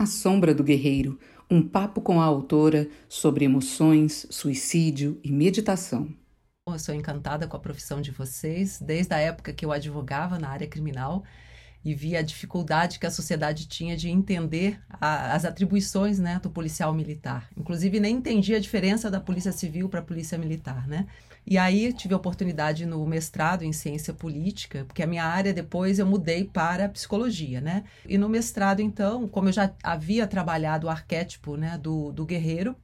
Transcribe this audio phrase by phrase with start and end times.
[0.00, 1.18] A Sombra do Guerreiro,
[1.50, 6.08] um papo com a autora sobre emoções, suicídio e meditação.
[6.66, 10.48] Eu sou encantada com a profissão de vocês, desde a época que eu advogava na
[10.48, 11.22] área criminal
[11.84, 16.50] e vi a dificuldade que a sociedade tinha de entender a, as atribuições né, do
[16.50, 17.48] policial militar.
[17.56, 20.86] Inclusive, nem entendia a diferença da polícia civil para a polícia militar.
[20.86, 21.06] Né?
[21.46, 25.98] E aí tive a oportunidade no mestrado em ciência política, porque a minha área depois
[25.98, 27.60] eu mudei para psicologia.
[27.60, 27.84] Né?
[28.06, 32.76] E no mestrado, então, como eu já havia trabalhado o arquétipo né, do, do guerreiro,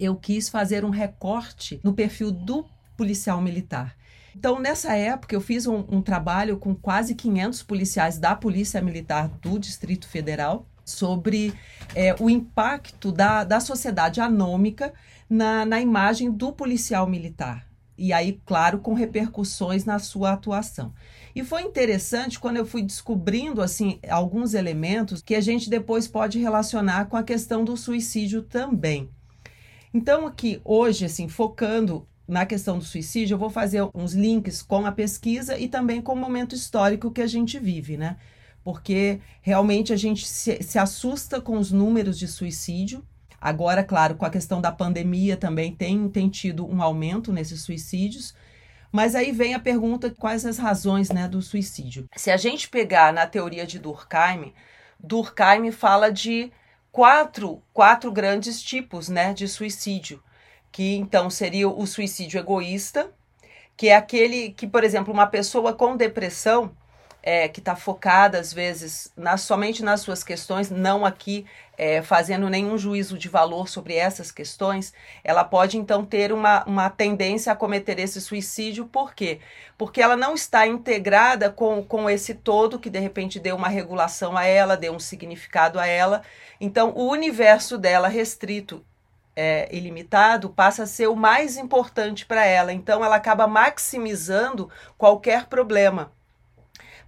[0.00, 2.64] eu quis fazer um recorte no perfil do
[2.96, 3.96] policial militar.
[4.36, 9.28] Então, nessa época, eu fiz um, um trabalho com quase 500 policiais da Polícia Militar
[9.40, 11.54] do Distrito Federal sobre
[11.94, 14.92] é, o impacto da, da sociedade anômica
[15.28, 17.66] na, na imagem do policial militar.
[17.96, 20.92] E aí, claro, com repercussões na sua atuação.
[21.34, 26.38] E foi interessante quando eu fui descobrindo assim alguns elementos que a gente depois pode
[26.38, 29.08] relacionar com a questão do suicídio também.
[29.92, 34.86] Então, aqui hoje, assim, focando na questão do suicídio, eu vou fazer uns links com
[34.86, 38.16] a pesquisa e também com o momento histórico que a gente vive, né?
[38.62, 43.04] Porque realmente a gente se, se assusta com os números de suicídio.
[43.38, 48.34] Agora, claro, com a questão da pandemia também tem, tem tido um aumento nesses suicídios.
[48.90, 52.08] Mas aí vem a pergunta: quais as razões né, do suicídio?
[52.16, 54.54] Se a gente pegar na teoria de Durkheim,
[54.98, 56.50] Durkheim fala de
[56.90, 60.22] quatro, quatro grandes tipos né, de suicídio
[60.74, 63.08] que então seria o suicídio egoísta,
[63.76, 66.72] que é aquele que, por exemplo, uma pessoa com depressão,
[67.22, 71.46] é, que está focada às vezes na, somente nas suas questões, não aqui
[71.78, 74.92] é, fazendo nenhum juízo de valor sobre essas questões,
[75.22, 79.38] ela pode então ter uma, uma tendência a cometer esse suicídio, por quê?
[79.78, 84.36] Porque ela não está integrada com, com esse todo que de repente deu uma regulação
[84.36, 86.22] a ela, deu um significado a ela.
[86.60, 88.84] Então, o universo dela restrito
[89.36, 92.72] é, ilimitado passa a ser o mais importante para ela.
[92.72, 96.12] Então, ela acaba maximizando qualquer problema.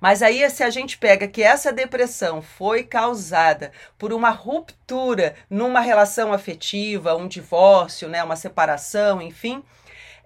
[0.00, 5.80] Mas aí, se a gente pega que essa depressão foi causada por uma ruptura numa
[5.80, 9.64] relação afetiva, um divórcio, né, uma separação, enfim,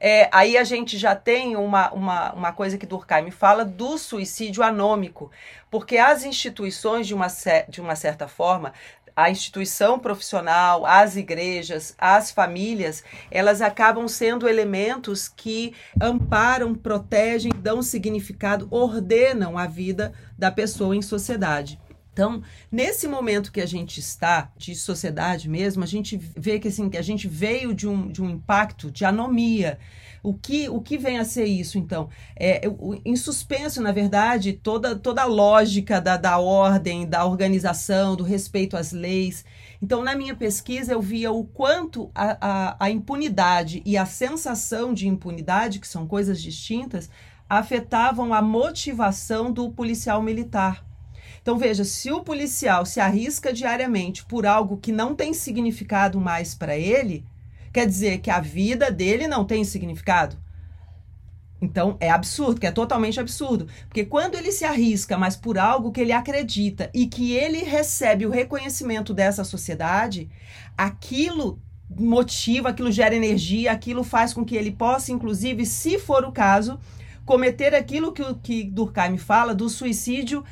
[0.02, 4.62] é, aí a gente já tem uma, uma, uma coisa que Durkheim fala do suicídio
[4.62, 5.30] anômico,
[5.70, 7.26] porque as instituições, de uma,
[7.68, 8.72] de uma certa forma,
[9.14, 17.82] a instituição profissional, as igrejas, as famílias, elas acabam sendo elementos que amparam, protegem, dão
[17.82, 21.78] significado, ordenam a vida da pessoa em sociedade.
[22.20, 26.90] Então, nesse momento que a gente está, de sociedade mesmo, a gente vê que, assim,
[26.94, 29.78] a gente veio de um, de um impacto de anomia,
[30.22, 32.10] o que, o que vem a ser isso, então?
[32.36, 32.60] É,
[33.06, 38.76] em suspenso, na verdade, toda, toda a lógica da, da ordem, da organização, do respeito
[38.76, 39.42] às leis.
[39.80, 44.92] Então, na minha pesquisa, eu via o quanto a, a, a impunidade e a sensação
[44.92, 47.08] de impunidade, que são coisas distintas,
[47.48, 50.89] afetavam a motivação do policial militar.
[51.42, 56.54] Então veja, se o policial se arrisca diariamente por algo que não tem significado mais
[56.54, 57.24] para ele,
[57.72, 60.36] Quer dizer que a vida dele não tem significado?
[61.62, 63.68] Então é absurdo, que é totalmente absurdo.
[63.86, 68.26] Porque quando ele se arrisca, mas por algo que ele acredita e que ele recebe
[68.26, 70.28] o reconhecimento dessa sociedade,
[70.76, 76.32] aquilo motiva, aquilo gera energia, aquilo faz com que ele possa, inclusive, se for o
[76.32, 76.78] caso,
[77.24, 80.42] cometer aquilo que, que Durkheim fala do suicídio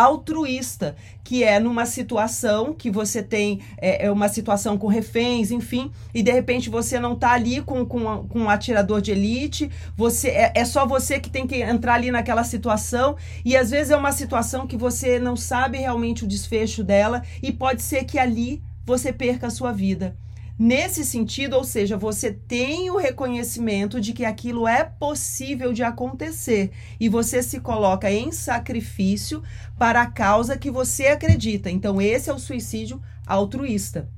[0.00, 5.90] altruísta, que é numa situação que você tem é, é uma situação com reféns, enfim,
[6.14, 10.28] e de repente você não está ali com, com, com um atirador de elite, você
[10.28, 13.96] é, é só você que tem que entrar ali naquela situação, e às vezes é
[13.96, 18.62] uma situação que você não sabe realmente o desfecho dela, e pode ser que ali
[18.86, 20.16] você perca a sua vida.
[20.58, 26.72] Nesse sentido, ou seja, você tem o reconhecimento de que aquilo é possível de acontecer
[26.98, 29.40] e você se coloca em sacrifício
[29.78, 31.70] para a causa que você acredita.
[31.70, 34.08] Então, esse é o suicídio altruísta.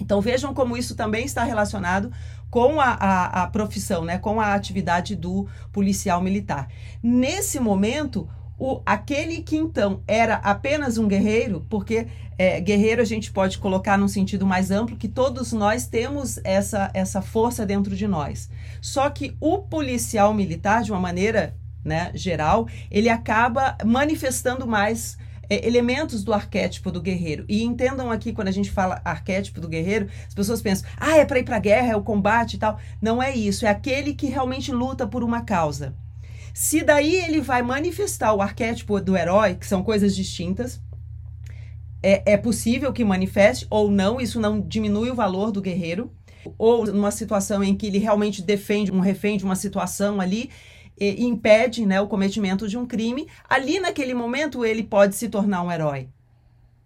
[0.00, 2.10] Então, vejam como isso também está relacionado
[2.50, 6.68] com a, a, a profissão, né, com a atividade do policial militar.
[7.00, 12.06] Nesse momento, o, aquele que então era apenas um guerreiro, porque
[12.38, 16.90] é, guerreiro a gente pode colocar num sentido mais amplo, que todos nós temos essa,
[16.94, 18.48] essa força dentro de nós.
[18.80, 21.54] Só que o policial militar, de uma maneira
[21.84, 25.16] né, geral, ele acaba manifestando mais
[25.48, 27.44] é, elementos do arquétipo do guerreiro.
[27.48, 31.24] E entendam aqui, quando a gente fala arquétipo do guerreiro, as pessoas pensam, ah, é
[31.24, 32.78] para ir para a guerra, é o combate e tal.
[33.00, 35.94] Não é isso, é aquele que realmente luta por uma causa.
[36.58, 40.80] Se daí ele vai manifestar o arquétipo do herói, que são coisas distintas,
[42.02, 46.10] é, é possível que manifeste ou não, isso não diminui o valor do guerreiro.
[46.56, 50.48] Ou numa situação em que ele realmente defende um refém de uma situação ali,
[50.98, 55.70] impede né, o cometimento de um crime, ali naquele momento ele pode se tornar um
[55.70, 56.08] herói.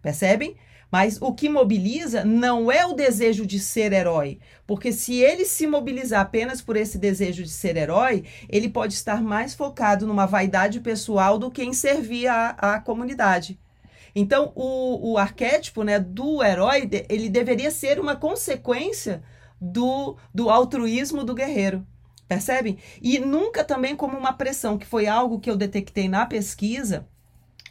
[0.02, 0.56] Percebem?
[0.90, 5.66] Mas o que mobiliza não é o desejo de ser herói, porque se ele se
[5.66, 10.80] mobilizar apenas por esse desejo de ser herói, ele pode estar mais focado numa vaidade
[10.80, 13.58] pessoal do que em servir a, a comunidade.
[14.14, 19.22] Então, o, o arquétipo né, do herói, ele deveria ser uma consequência
[19.60, 21.86] do, do altruísmo do guerreiro.
[22.26, 22.78] Percebem?
[23.02, 27.08] E nunca também como uma pressão, que foi algo que eu detectei na pesquisa,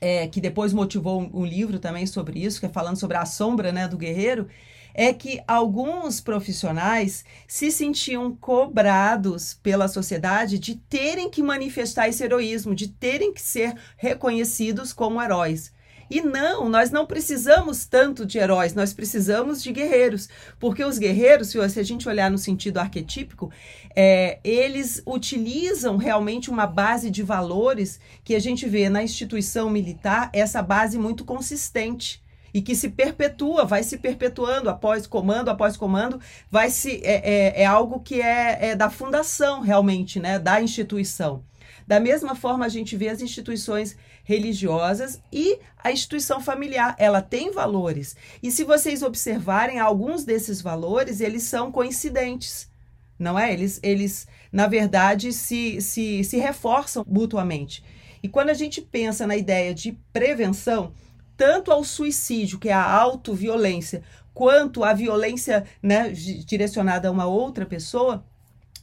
[0.01, 3.25] é, que depois motivou um, um, livro também sobre isso, que é falando sobre a
[3.25, 4.47] sombra né, do guerreiro,
[4.93, 12.73] é que alguns profissionais se sentiam cobrados pela sociedade de terem que manifestar esse heroísmo,
[12.73, 15.71] de terem que ser reconhecidos como heróis.
[16.09, 20.27] E não, nós não precisamos tanto de heróis, nós precisamos de guerreiros.
[20.59, 23.51] Porque os guerreiros, se a gente olhar no sentido arquetípico,
[23.95, 30.29] é, eles utilizam realmente uma base de valores que a gente vê na instituição militar,
[30.33, 32.23] essa base muito consistente
[32.53, 36.19] e que se perpetua, vai se perpetuando após comando, após comando,
[36.49, 41.43] vai se é, é, é algo que é, é da fundação realmente, né, da instituição.
[41.85, 43.97] Da mesma forma, a gente vê as instituições
[44.29, 48.15] religiosas e a instituição familiar, ela tem valores.
[48.43, 52.69] E se vocês observarem, alguns desses valores, eles são coincidentes,
[53.17, 53.51] não é?
[53.51, 57.83] Eles, eles na verdade, se, se, se reforçam mutuamente.
[58.21, 60.93] E quando a gente pensa na ideia de prevenção,
[61.35, 67.65] tanto ao suicídio, que é a autoviolência, quanto à violência né, direcionada a uma outra
[67.65, 68.23] pessoa,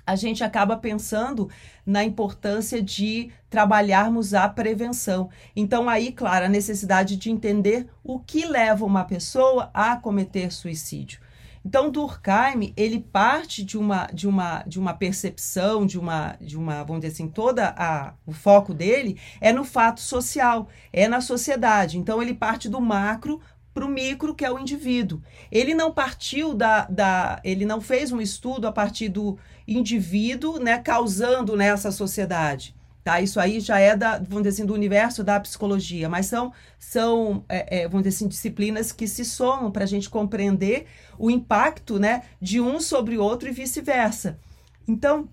[0.06, 1.50] a gente acaba pensando
[1.84, 5.28] na importância de trabalharmos a prevenção.
[5.54, 11.20] Então, aí, claro, a necessidade de entender o que leva uma pessoa a cometer suicídio.
[11.64, 16.84] Então, Durkheim, ele parte de uma, de uma, de uma percepção, de uma, de uma,
[16.84, 21.98] vamos dizer assim, toda a, o foco dele é no fato social, é na sociedade.
[21.98, 23.40] Então, ele parte do macro
[23.76, 25.20] para o micro, que é o indivíduo.
[25.52, 27.38] Ele não partiu da, da.
[27.44, 29.38] Ele não fez um estudo a partir do
[29.68, 32.74] indivíduo, né, causando nessa sociedade.
[33.04, 33.20] Tá?
[33.20, 37.44] Isso aí já é da, vamos dizer assim, do universo da psicologia, mas são, são
[37.48, 40.86] é, é, vamos dizer assim, disciplinas que se somam para a gente compreender
[41.18, 44.40] o impacto né, de um sobre o outro e vice-versa.
[44.88, 45.28] Então,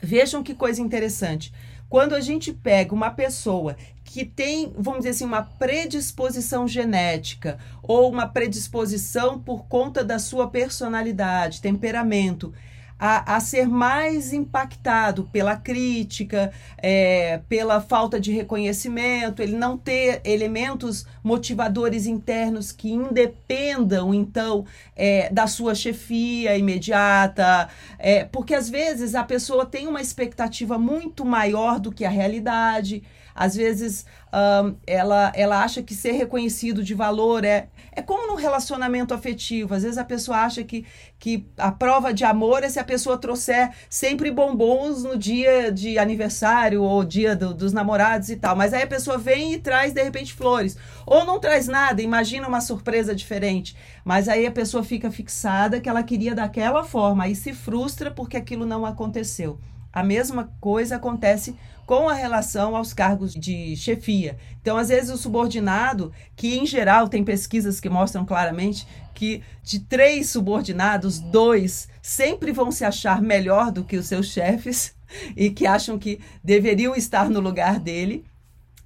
[0.00, 1.52] vejam que coisa interessante.
[1.88, 3.76] Quando a gente pega uma pessoa
[4.08, 10.48] que tem, vamos dizer assim, uma predisposição genética ou uma predisposição por conta da sua
[10.48, 12.54] personalidade, temperamento,
[12.98, 20.22] a, a ser mais impactado pela crítica, é, pela falta de reconhecimento, ele não ter
[20.24, 24.64] elementos motivadores internos que independam, então,
[24.96, 27.68] é, da sua chefia imediata,
[27.98, 33.04] é, porque às vezes a pessoa tem uma expectativa muito maior do que a realidade.
[33.38, 37.68] Às vezes um, ela, ela acha que ser reconhecido de valor é.
[37.92, 39.74] É como num relacionamento afetivo.
[39.74, 40.84] Às vezes a pessoa acha que,
[41.18, 45.98] que a prova de amor é se a pessoa trouxer sempre bombons no dia de
[45.98, 48.56] aniversário ou dia do, dos namorados e tal.
[48.56, 50.76] Mas aí a pessoa vem e traz, de repente, flores.
[51.06, 53.76] Ou não traz nada, imagina uma surpresa diferente.
[54.04, 58.36] Mas aí a pessoa fica fixada que ela queria daquela forma, aí se frustra porque
[58.36, 59.58] aquilo não aconteceu.
[59.92, 64.36] A mesma coisa acontece com a relação aos cargos de chefia.
[64.60, 69.80] Então, às vezes, o subordinado, que em geral tem pesquisas que mostram claramente que de
[69.80, 74.94] três subordinados, dois sempre vão se achar melhor do que os seus chefes
[75.34, 78.24] e que acham que deveriam estar no lugar dele.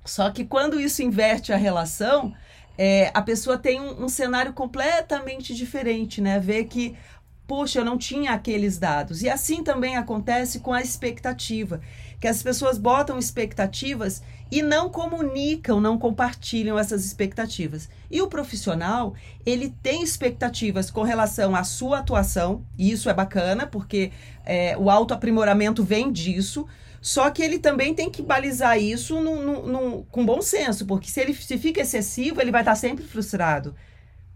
[0.05, 2.33] Só que quando isso inverte a relação,
[2.79, 6.39] é, a pessoa tem um, um cenário completamente diferente, né?
[6.39, 6.97] Vê que
[7.53, 9.23] puxa, eu não tinha aqueles dados.
[9.23, 11.83] E assim também acontece com a expectativa,
[12.19, 17.91] que as pessoas botam expectativas e não comunicam, não compartilham essas expectativas.
[18.11, 19.13] E o profissional,
[19.45, 24.13] ele tem expectativas com relação à sua atuação, e isso é bacana, porque
[24.47, 26.67] é, o autoaprimoramento vem disso,
[27.03, 31.11] só que ele também tem que balizar isso no, no, no, com bom senso, porque
[31.11, 33.75] se ele se fica excessivo, ele vai estar sempre frustrado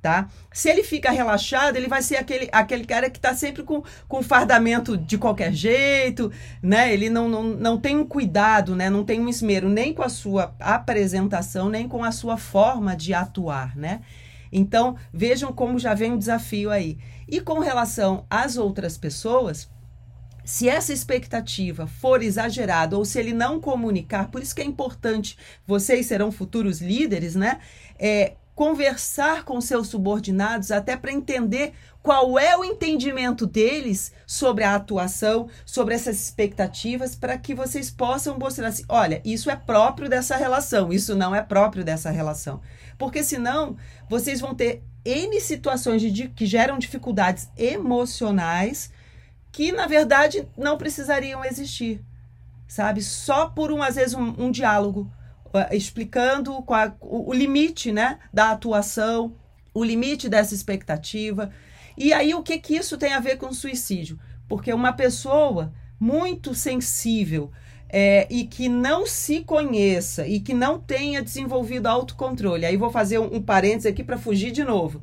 [0.01, 0.29] tá?
[0.53, 4.23] Se ele fica relaxado, ele vai ser aquele, aquele cara que está sempre com, com
[4.23, 6.31] fardamento de qualquer jeito,
[6.63, 6.93] né?
[6.93, 8.89] Ele não, não, não tem um cuidado, né?
[8.89, 13.13] Não tem um esmero nem com a sua apresentação, nem com a sua forma de
[13.13, 14.01] atuar, né?
[14.53, 16.99] Então, vejam como já vem um desafio aí.
[17.29, 19.69] E com relação às outras pessoas,
[20.45, 25.37] se essa expectativa for exagerada ou se ele não comunicar, por isso que é importante,
[25.67, 27.59] vocês serão futuros líderes, né?
[27.99, 34.75] É, conversar com seus subordinados até para entender qual é o entendimento deles sobre a
[34.75, 40.37] atuação, sobre essas expectativas, para que vocês possam mostrar assim: olha, isso é próprio dessa
[40.37, 42.63] relação, isso não é próprio dessa relação.
[42.97, 43.77] Porque senão
[44.09, 48.91] vocês vão ter N situações de, que geram dificuldades emocionais
[49.53, 52.03] que, na verdade, não precisariam existir,
[52.67, 53.03] sabe?
[53.03, 55.11] Só por, um, às vezes, um, um diálogo
[55.71, 56.65] explicando o,
[57.01, 59.35] o limite né, da atuação,
[59.73, 61.51] o limite dessa expectativa.
[61.97, 64.19] E aí, o que, que isso tem a ver com suicídio?
[64.49, 67.51] Porque uma pessoa muito sensível
[67.89, 72.67] é, e que não se conheça e que não tenha desenvolvido autocontrole.
[72.67, 75.03] Aí vou fazer um, um parênteses aqui para fugir de novo.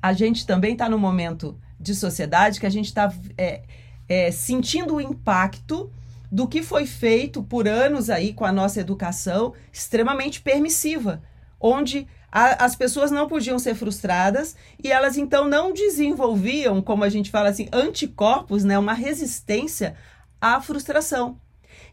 [0.00, 3.62] A gente também está no momento de sociedade que a gente está é,
[4.08, 5.90] é, sentindo o impacto
[6.34, 11.22] do que foi feito por anos aí com a nossa educação extremamente permissiva,
[11.60, 17.08] onde a, as pessoas não podiam ser frustradas e elas então não desenvolviam, como a
[17.08, 19.94] gente fala assim, anticorpos, né, uma resistência
[20.40, 21.38] à frustração.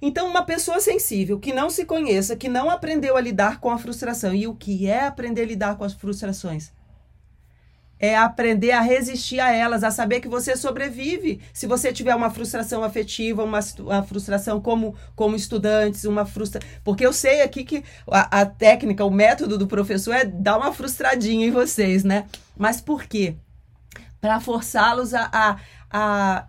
[0.01, 3.77] Então, uma pessoa sensível que não se conheça, que não aprendeu a lidar com a
[3.77, 6.71] frustração, e o que é aprender a lidar com as frustrações?
[8.01, 11.39] É aprender a resistir a elas, a saber que você sobrevive.
[11.53, 16.67] Se você tiver uma frustração afetiva, uma, uma frustração como, como estudantes, uma frustração.
[16.83, 20.73] Porque eu sei aqui que a, a, técnica, o método do professor é dar uma
[20.73, 22.25] frustradinha em vocês, né?
[22.57, 23.35] Mas por quê?
[24.19, 25.57] Para forçá-los a, a,
[25.91, 26.47] a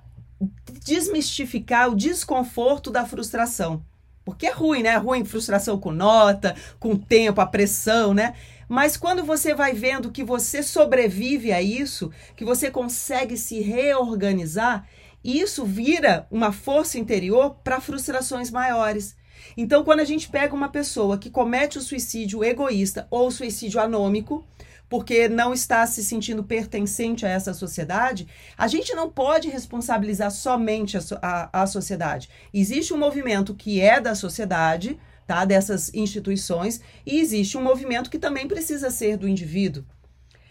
[0.82, 3.84] desmistificar o desconforto da frustração.
[4.24, 4.90] Porque é ruim, né?
[4.90, 8.34] É ruim frustração com nota, com tempo, a pressão, né?
[8.68, 14.86] Mas quando você vai vendo que você sobrevive a isso, que você consegue se reorganizar,
[15.24, 19.16] isso vira uma força interior para frustrações maiores.
[19.56, 23.80] Então, quando a gente pega uma pessoa que comete o suicídio egoísta ou o suicídio
[23.80, 24.46] anômico,
[24.88, 28.28] porque não está se sentindo pertencente a essa sociedade,
[28.58, 32.28] a gente não pode responsabilizar somente a, a, a sociedade.
[32.52, 35.44] Existe um movimento que é da sociedade, tá?
[35.44, 39.84] dessas instituições, e existe um movimento que também precisa ser do indivíduo.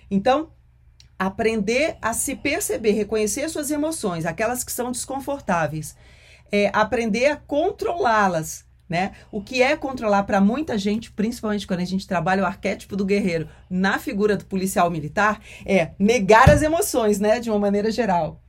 [0.09, 0.51] Então,
[1.17, 5.95] aprender a se perceber, reconhecer suas emoções, aquelas que são desconfortáveis,
[6.51, 8.65] é, aprender a controlá-las.
[8.89, 9.13] Né?
[9.31, 13.05] O que é controlar para muita gente, principalmente quando a gente trabalha o arquétipo do
[13.05, 17.39] guerreiro na figura do policial militar, é negar as emoções, né?
[17.39, 18.40] De uma maneira geral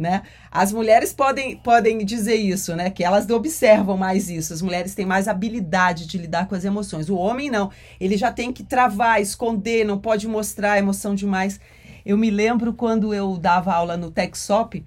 [0.00, 0.22] né?
[0.50, 2.88] As mulheres podem, podem dizer isso, né?
[2.88, 4.52] Que elas observam mais isso.
[4.52, 7.10] As mulheres têm mais habilidade de lidar com as emoções.
[7.10, 7.70] O homem não.
[8.00, 11.60] Ele já tem que travar, esconder, não pode mostrar emoção demais.
[12.04, 14.82] Eu me lembro quando eu dava aula no TechSop,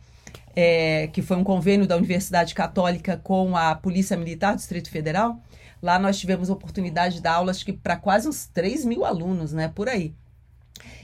[0.56, 5.40] é, que foi um convênio da Universidade Católica com a Polícia Militar do Distrito Federal.
[5.80, 9.68] Lá nós tivemos a oportunidade de dar aulas para quase uns 3 mil alunos, né?
[9.68, 10.14] Por aí.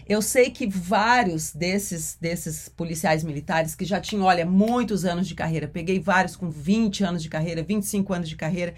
[0.07, 5.35] Eu sei que vários desses, desses policiais militares que já tinham, olha, muitos anos de
[5.35, 8.73] carreira, peguei vários com 20 anos de carreira, 25 anos de carreira,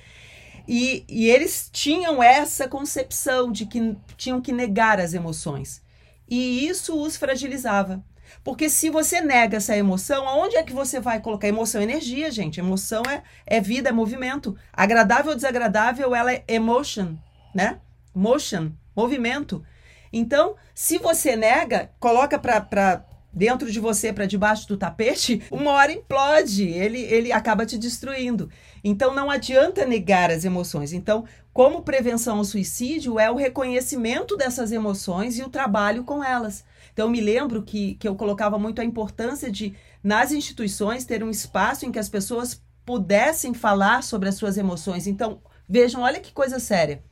[0.68, 5.82] e, e eles tinham essa concepção de que tinham que negar as emoções.
[6.30, 8.04] E isso os fragilizava.
[8.44, 11.48] Porque se você nega essa emoção, aonde é que você vai colocar?
[11.48, 12.60] Emoção é energia, gente.
[12.60, 14.56] Emoção é, é vida, é movimento.
[14.72, 17.16] Agradável ou desagradável, ela é emotion,
[17.54, 17.80] né?
[18.14, 19.64] Motion, movimento.
[20.12, 25.92] Então, se você nega, coloca para dentro de você, para debaixo do tapete, uma hora
[25.92, 28.50] implode, ele, ele acaba te destruindo.
[28.84, 30.92] Então, não adianta negar as emoções.
[30.92, 36.66] Então, como prevenção ao suicídio, é o reconhecimento dessas emoções e o trabalho com elas.
[36.92, 41.24] Então, eu me lembro que, que eu colocava muito a importância de, nas instituições, ter
[41.24, 45.08] um espaço em que as pessoas pudessem falar sobre as suas emoções.
[45.08, 47.04] Então, vejam, olha que coisa séria.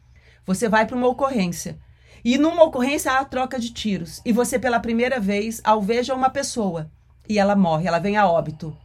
[0.45, 1.79] Você vai para uma ocorrência.
[2.23, 4.21] E numa ocorrência há troca de tiros.
[4.25, 6.91] E você, pela primeira vez, alveja uma pessoa
[7.29, 8.75] e ela morre, ela vem a óbito.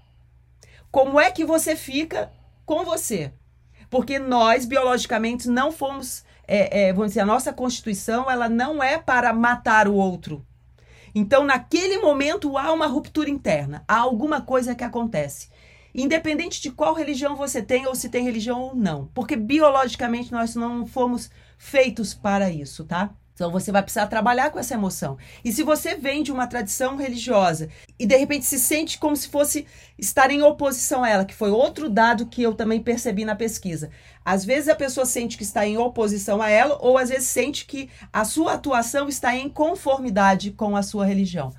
[0.91, 2.31] Como é que você fica
[2.67, 3.33] com você?
[3.89, 6.25] Porque nós, biologicamente, não fomos.
[6.47, 10.47] É, é, vamos dizer, a nossa constituição ela não é para matar o outro.
[11.15, 15.49] Então, naquele momento, há uma ruptura interna, há alguma coisa que acontece.
[15.95, 19.07] Independente de qual religião você tem, ou se tem religião ou não.
[19.15, 23.15] Porque biologicamente nós não fomos feitos para isso, tá?
[23.35, 25.19] Então você vai precisar trabalhar com essa emoção.
[25.45, 29.29] E se você vem de uma tradição religiosa e de repente se sente como se
[29.29, 29.67] fosse
[29.99, 33.91] estar em oposição a ela, que foi outro dado que eu também percebi na pesquisa.
[34.25, 37.67] Às vezes a pessoa sente que está em oposição a ela, ou às vezes sente
[37.67, 41.53] que a sua atuação está em conformidade com a sua religião.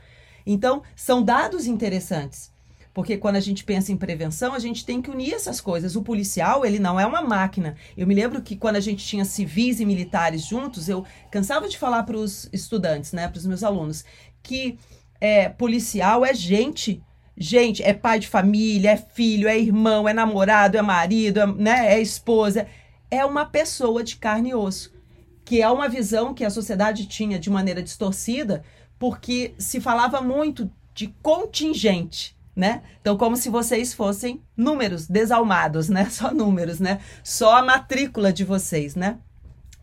[0.45, 2.54] Então, são dados interessantes.
[2.95, 5.97] Porque quando a gente pensa em prevenção, a gente tem que unir essas coisas.
[5.97, 7.75] O policial, ele não é uma máquina.
[7.97, 11.77] Eu me lembro que quando a gente tinha civis e militares juntos, eu cansava de
[11.77, 14.05] falar para os estudantes, né, para os meus alunos,
[14.41, 14.79] que
[15.19, 17.03] é, policial é gente.
[17.35, 21.95] Gente, é pai de família, é filho, é irmão, é namorado, é marido, é, né,
[21.95, 22.65] é esposa.
[23.11, 24.93] É uma pessoa de carne e osso.
[25.43, 28.63] Que é uma visão que a sociedade tinha de maneira distorcida,
[28.97, 32.81] porque se falava muito de contingente, né?
[33.01, 36.07] Então, como se vocês fossem números desalmados, né?
[36.09, 36.99] Só números, né?
[37.23, 39.17] Só a matrícula de vocês, né?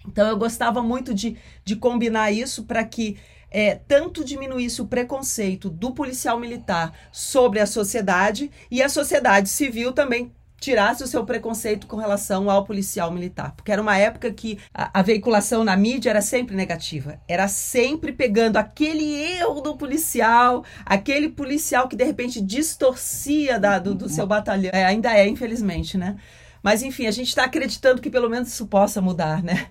[0.06, 3.18] Então, eu gostava muito de, de combinar isso para que
[3.50, 9.92] é, tanto diminuísse o preconceito do policial militar sobre a sociedade e a sociedade civil
[9.92, 13.52] também tirasse o seu preconceito com relação ao policial militar.
[13.56, 17.18] Porque era uma época que a, a, veiculação na mídia era sempre negativa.
[17.26, 23.94] Era sempre pegando aquele erro do policial, aquele policial que de repente distorcia da, do,
[23.94, 24.70] do seu batalhão.
[24.72, 26.16] É, ainda é, infelizmente, né?
[26.62, 29.66] Mas enfim, a gente está acreditando que pelo menos isso possa mudar, né?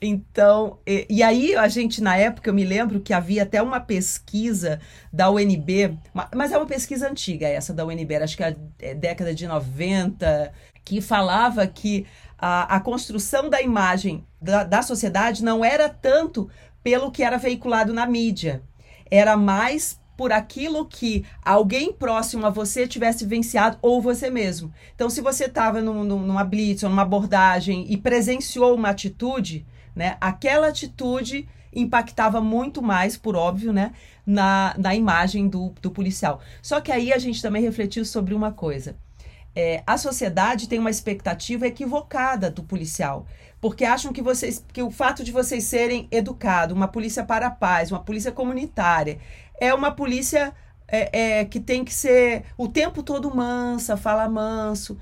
[0.00, 3.80] Então, e, e, aí a gente, na época, eu me lembro que havia até uma
[3.80, 4.78] pesquisa
[5.10, 5.98] da UNB,
[6.34, 10.52] mas é uma pesquisa antiga essa da UNB, acho que é, década de 90,
[10.84, 12.06] que falava que
[12.38, 16.50] a, a construção da imagem da, da sociedade não era tanto
[16.82, 18.62] pelo que era veiculado na mídia,
[19.10, 24.72] era mais por aquilo que alguém próximo a você tivesse vivenciado ou você mesmo.
[24.94, 30.18] Então, se você estava num, numa blitz ou numa abordagem e presenciou uma atitude, né?
[30.20, 33.92] Aquela atitude impactava muito mais, por óbvio, né?
[34.26, 36.40] Na, na imagem do, do policial.
[36.62, 38.96] Só que aí a gente também refletiu sobre uma coisa.
[39.54, 43.26] É, a sociedade tem uma expectativa equivocada do policial,
[43.58, 47.50] porque acham que vocês, que o fato de vocês serem educados, uma polícia para a
[47.50, 49.18] paz, uma polícia comunitária,
[49.58, 50.52] é uma polícia
[50.86, 54.98] é, é, que tem que ser o tempo todo mansa, fala manso.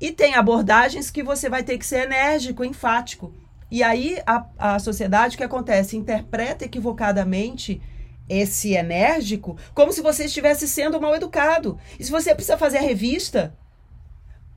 [0.00, 3.32] E tem abordagens que você vai ter que ser enérgico, enfático.
[3.72, 5.96] E aí a, a sociedade, o que acontece?
[5.96, 7.80] Interpreta equivocadamente
[8.28, 11.78] esse enérgico como se você estivesse sendo mal educado.
[11.98, 13.56] E se você precisa fazer a revista,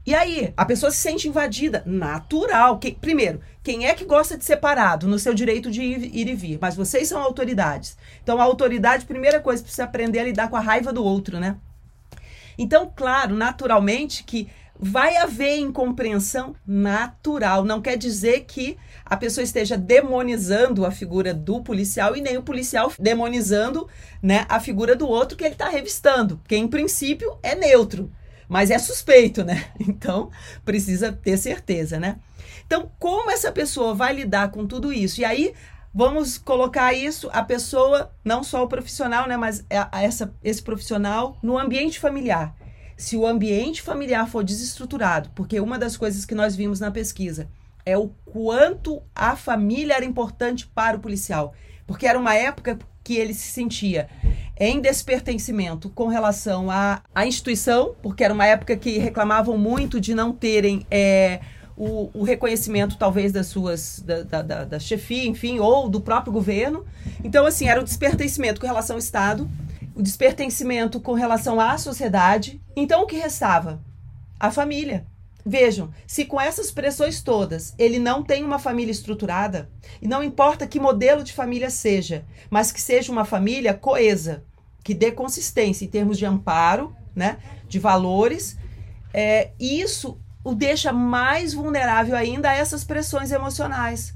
[0.05, 1.81] e aí, a pessoa se sente invadida.
[1.85, 2.77] Natural.
[2.77, 6.27] Que, primeiro, quem é que gosta de ser parado no seu direito de ir, ir,
[6.27, 6.59] e vir?
[6.61, 7.97] Mas vocês são autoridades.
[8.21, 11.55] Então, a autoridade, primeira coisa, precisa aprender a lidar com a raiva do outro, né?
[12.57, 17.63] Então, claro, naturalmente que vai haver incompreensão natural.
[17.63, 22.43] Não quer dizer que a pessoa esteja demonizando a figura do policial e nem o
[22.43, 23.87] policial demonizando
[24.21, 28.11] né, a figura do outro que ele está revistando, que em princípio é neutro,
[28.47, 29.65] mas é suspeito, né?
[29.79, 30.29] Então
[30.63, 32.17] precisa ter certeza, né?
[32.65, 35.21] Então, como essa pessoa vai lidar com tudo isso?
[35.21, 35.53] E aí
[35.93, 41.57] vamos colocar isso, a pessoa, não só o profissional, né, mas essa, esse profissional no
[41.57, 42.53] ambiente familiar
[42.97, 47.49] se o ambiente familiar for desestruturado, porque uma das coisas que nós vimos na pesquisa
[47.85, 51.53] é o quanto a família era importante para o policial,
[51.85, 54.09] porque era uma época que ele se sentia
[54.57, 60.15] em despertencimento com relação à, à instituição, porque era uma época que reclamavam muito de
[60.15, 61.41] não terem é,
[61.77, 66.31] o, o, reconhecimento, talvez, das suas, da, da, da, da chefia, enfim, ou do próprio
[66.31, 66.85] governo.
[67.23, 69.47] Então, assim, era o despertencimento com relação ao Estado
[69.95, 72.61] o despertencimento com relação à sociedade.
[72.75, 73.81] Então, o que restava?
[74.37, 75.07] A família.
[75.47, 79.69] Vejam, se com essas pressões todas ele não tem uma família estruturada,
[80.01, 84.43] e não importa que modelo de família seja, mas que seja uma família coesa,
[84.83, 88.57] que dê consistência em termos de amparo, né, de valores,
[89.13, 94.15] é, isso o deixa mais vulnerável ainda a essas pressões emocionais.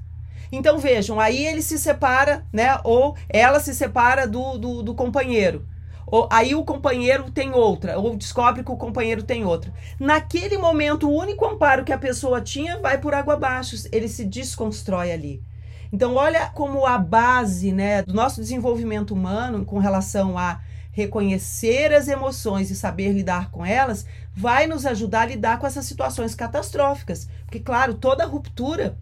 [0.51, 2.79] Então vejam, aí ele se separa, né?
[2.83, 5.65] Ou ela se separa do, do, do companheiro.
[6.11, 9.71] Ou, aí o companheiro tem outra, ou descobre que o companheiro tem outra.
[9.99, 14.25] Naquele momento, o único amparo que a pessoa tinha vai por água abaixo, ele se
[14.25, 15.43] desconstrói ali.
[15.91, 22.07] Então, olha como a base né, do nosso desenvolvimento humano com relação a reconhecer as
[22.07, 27.29] emoções e saber lidar com elas, vai nos ajudar a lidar com essas situações catastróficas.
[27.45, 28.97] Porque, claro, toda ruptura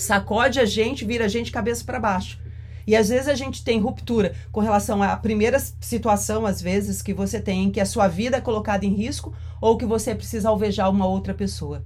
[0.00, 2.38] sacode a gente, vira a gente cabeça para baixo.
[2.86, 7.12] E às vezes a gente tem ruptura com relação à primeira situação, às vezes, que
[7.12, 10.48] você tem, em que a sua vida é colocada em risco ou que você precisa
[10.48, 11.84] alvejar uma outra pessoa.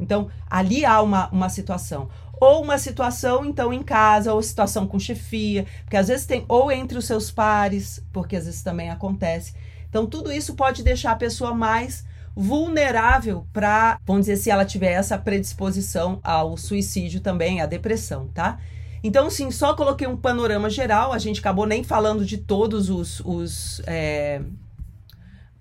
[0.00, 2.08] Então, ali há uma, uma situação.
[2.40, 6.72] Ou uma situação, então, em casa, ou situação com chefia, porque às vezes tem, ou
[6.72, 9.54] entre os seus pares, porque às vezes também acontece.
[9.88, 14.92] Então, tudo isso pode deixar a pessoa mais vulnerável para, vamos dizer, se ela tiver
[14.92, 18.58] essa predisposição ao suicídio também, à depressão, tá?
[19.02, 23.20] Então, sim, só coloquei um panorama geral, a gente acabou nem falando de todos os,
[23.20, 24.42] os, é,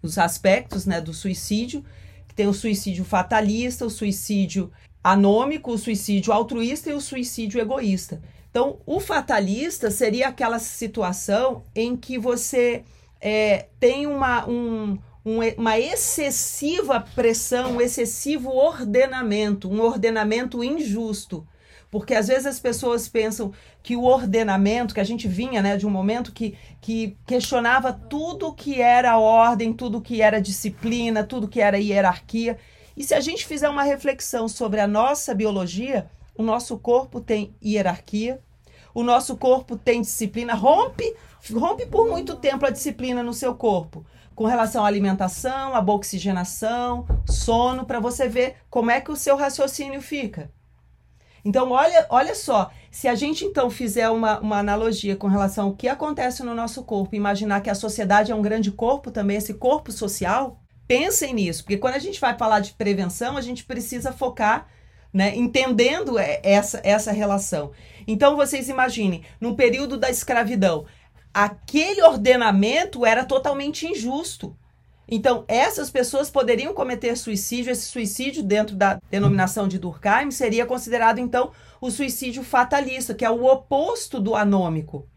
[0.01, 1.84] os aspectos né, do suicídio.
[2.36, 4.71] Tem o suicídio fatalista, o suicídio
[5.03, 8.21] anômico, o suicídio altruísta e o suicídio egoísta.
[8.49, 12.84] Então, o fatalista seria aquela situação em que você
[13.21, 14.99] é, tem uma, um, um,
[15.57, 21.45] uma excessiva pressão, um excessivo ordenamento, um ordenamento injusto.
[21.91, 25.87] Porque às vezes as pessoas pensam que o ordenamento, que a gente vinha né, de
[25.87, 31.59] um momento que, que questionava tudo que era ordem, tudo que era disciplina, tudo que
[31.59, 32.57] era hierarquia.
[32.95, 37.55] E se a gente fizer uma reflexão sobre a nossa biologia, o nosso corpo tem
[37.63, 38.39] hierarquia,
[38.93, 41.15] o nosso corpo tem disciplina, rompe,
[41.53, 44.05] rompe por muito tempo a disciplina no seu corpo,
[44.39, 49.15] com relação à alimentação, à boa oxigenação, sono, para você ver como é que o
[49.17, 50.49] seu raciocínio fica.
[51.43, 55.75] Então, olha, olha só, se a gente então fizer uma, uma analogia com relação ao
[55.75, 59.56] que acontece no nosso corpo, imaginar que a sociedade é um grande corpo também, esse
[59.56, 64.13] corpo social, pensem nisso, porque quando a gente vai falar de prevenção, a gente precisa
[64.13, 64.69] focar,
[65.12, 67.71] né, entendendo essa, essa relação.
[68.08, 70.86] Então, vocês imaginem, no período da escravidão,
[71.33, 74.55] aquele ordenamento era totalmente injusto.
[75.11, 77.71] Então, essas pessoas poderiam cometer suicídio.
[77.71, 83.29] Esse suicídio, dentro da denominação de Durkheim, seria considerado, então, o suicídio fatalista, que é
[83.29, 85.07] o oposto do anômico,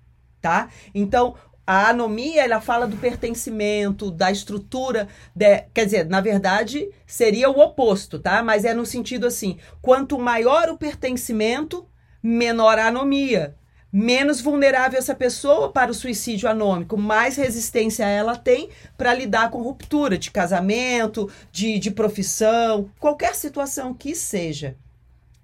[0.40, 0.70] tá?
[0.94, 1.34] Então,
[1.66, 7.60] a anomia, ela fala do pertencimento, da estrutura, de, quer dizer, na verdade, seria o
[7.60, 8.42] oposto, tá?
[8.42, 11.86] Mas é no sentido assim, quanto maior o pertencimento,
[12.22, 13.56] menor a anomia
[13.92, 19.60] menos vulnerável essa pessoa para o suicídio anômico, mais resistência ela tem para lidar com
[19.60, 24.76] ruptura de casamento, de, de profissão, qualquer situação que seja.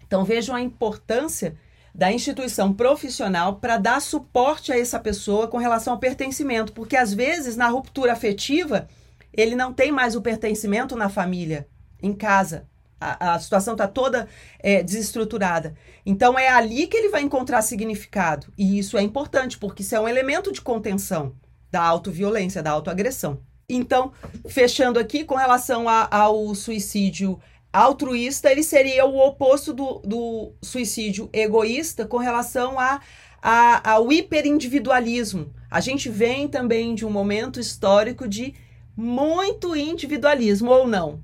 [0.06, 1.54] Então vejam a importância
[1.94, 7.12] da instituição profissional para dar suporte a essa pessoa com relação ao pertencimento, porque às
[7.12, 8.88] vezes na ruptura afetiva
[9.30, 11.68] ele não tem mais o pertencimento na família,
[12.02, 12.66] em casa
[13.00, 15.74] a, a situação está toda é, desestruturada.
[16.04, 18.52] Então é ali que ele vai encontrar significado.
[18.56, 21.34] E isso é importante, porque isso é um elemento de contenção
[21.70, 23.40] da autoviolência, da autoagressão.
[23.68, 24.12] Então,
[24.48, 27.38] fechando aqui, com relação a, ao suicídio
[27.70, 33.00] altruísta, ele seria o oposto do, do suicídio egoísta com relação a,
[33.42, 35.52] a, ao hiperindividualismo.
[35.70, 38.54] A gente vem também de um momento histórico de
[38.96, 41.22] muito individualismo, ou não?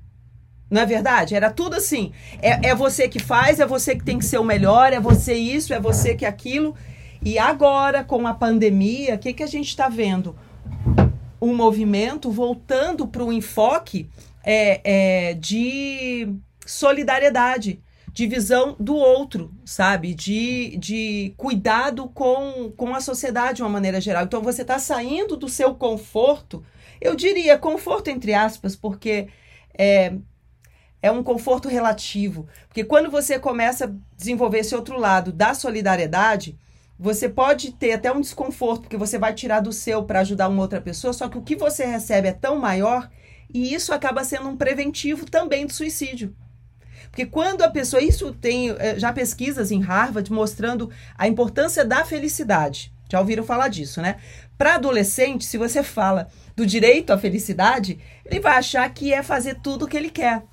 [0.69, 1.35] Não é verdade?
[1.35, 2.11] Era tudo assim.
[2.41, 5.33] É, é você que faz, é você que tem que ser o melhor, é você
[5.33, 6.75] isso, é você que aquilo.
[7.23, 10.35] E agora, com a pandemia, o que, que a gente está vendo?
[11.41, 14.09] Um movimento voltando para o enfoque
[14.43, 16.33] é, é, de
[16.65, 20.15] solidariedade, de visão do outro, sabe?
[20.15, 24.23] De, de cuidado com, com a sociedade de uma maneira geral.
[24.23, 26.63] Então, você está saindo do seu conforto,
[26.99, 29.27] eu diria conforto entre aspas, porque.
[29.77, 30.13] É,
[31.05, 32.47] é um conforto relativo.
[32.67, 36.57] Porque quando você começa a desenvolver esse outro lado da solidariedade,
[36.97, 40.63] você pode ter até um desconforto, porque você vai tirar do seu para ajudar uma
[40.63, 43.07] outra pessoa, só que o que você recebe é tão maior
[43.53, 46.35] e isso acaba sendo um preventivo também do suicídio.
[47.11, 48.01] Porque quando a pessoa.
[48.01, 52.91] Isso tem eh, já pesquisas em Harvard mostrando a importância da felicidade.
[53.09, 54.17] Já ouviram falar disso, né?
[54.57, 59.59] Para adolescente, se você fala do direito à felicidade, ele vai achar que é fazer
[59.61, 60.43] tudo o que ele quer.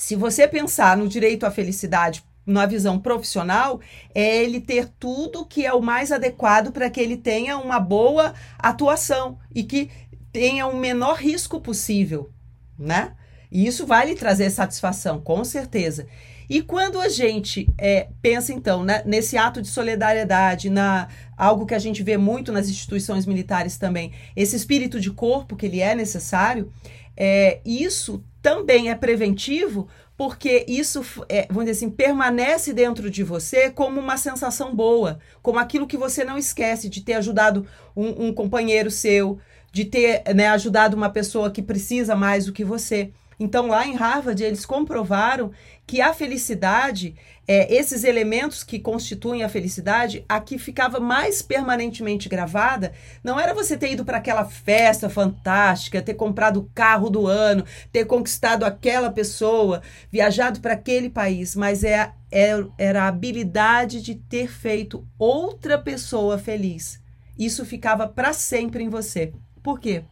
[0.00, 3.82] Se você pensar no direito à felicidade na visão profissional,
[4.14, 8.32] é ele ter tudo que é o mais adequado para que ele tenha uma boa
[8.58, 9.90] atuação e que
[10.32, 12.30] tenha o menor risco possível,
[12.78, 13.12] né?
[13.52, 16.06] E isso vai lhe trazer satisfação, com certeza.
[16.48, 21.74] E quando a gente é, pensa, então, né, nesse ato de solidariedade, na algo que
[21.74, 25.94] a gente vê muito nas instituições militares também, esse espírito de corpo que ele é
[25.94, 26.72] necessário,
[27.14, 29.88] é, isso também é preventivo
[30.20, 35.58] porque isso, é, vamos dizer assim, permanece dentro de você como uma sensação boa, como
[35.58, 39.38] aquilo que você não esquece de ter ajudado um, um companheiro seu,
[39.72, 43.12] de ter né, ajudado uma pessoa que precisa mais do que você.
[43.42, 45.50] Então, lá em Harvard, eles comprovaram
[45.86, 47.16] que a felicidade,
[47.48, 52.92] é, esses elementos que constituem a felicidade, a que ficava mais permanentemente gravada,
[53.24, 57.64] não era você ter ido para aquela festa fantástica, ter comprado o carro do ano,
[57.90, 59.80] ter conquistado aquela pessoa,
[60.12, 66.36] viajado para aquele país, mas é, é, era a habilidade de ter feito outra pessoa
[66.36, 67.00] feliz.
[67.38, 69.32] Isso ficava para sempre em você.
[69.62, 70.04] Por quê?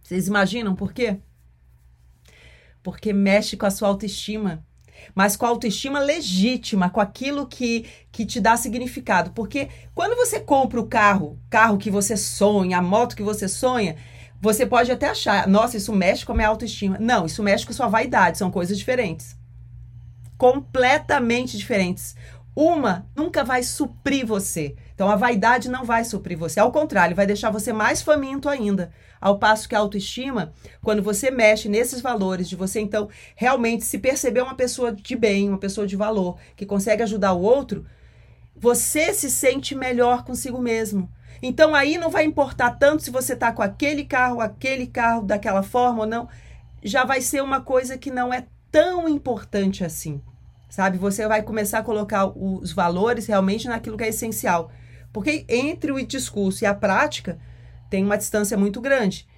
[0.00, 1.18] Vocês imaginam por quê?
[2.82, 4.64] Porque mexe com a sua autoestima.
[5.14, 9.32] Mas com a autoestima legítima, com aquilo que, que te dá significado.
[9.32, 13.96] Porque quando você compra o carro, carro que você sonha, a moto que você sonha,
[14.40, 16.98] Você pode até achar, nossa, isso mexe com a minha autoestima.
[16.98, 19.36] Não, isso mexe com a sua vaidade, são coisas diferentes.
[20.36, 22.16] Completamente diferentes.
[22.54, 24.76] Uma nunca vai suprir você.
[24.94, 26.60] Então a vaidade não vai suprir você.
[26.60, 28.92] Ao contrário, vai deixar você mais faminto ainda.
[29.18, 33.98] Ao passo que a autoestima, quando você mexe nesses valores, de você então realmente se
[33.98, 37.86] perceber uma pessoa de bem, uma pessoa de valor, que consegue ajudar o outro,
[38.54, 41.10] você se sente melhor consigo mesmo.
[41.42, 45.62] Então aí não vai importar tanto se você está com aquele carro, aquele carro daquela
[45.62, 46.28] forma ou não.
[46.82, 50.20] Já vai ser uma coisa que não é tão importante assim.
[50.72, 50.96] Sabe?
[50.96, 54.72] Você vai começar a colocar os valores realmente naquilo que é essencial.
[55.12, 57.38] Porque entre o discurso e a prática
[57.90, 59.28] tem uma distância muito grande.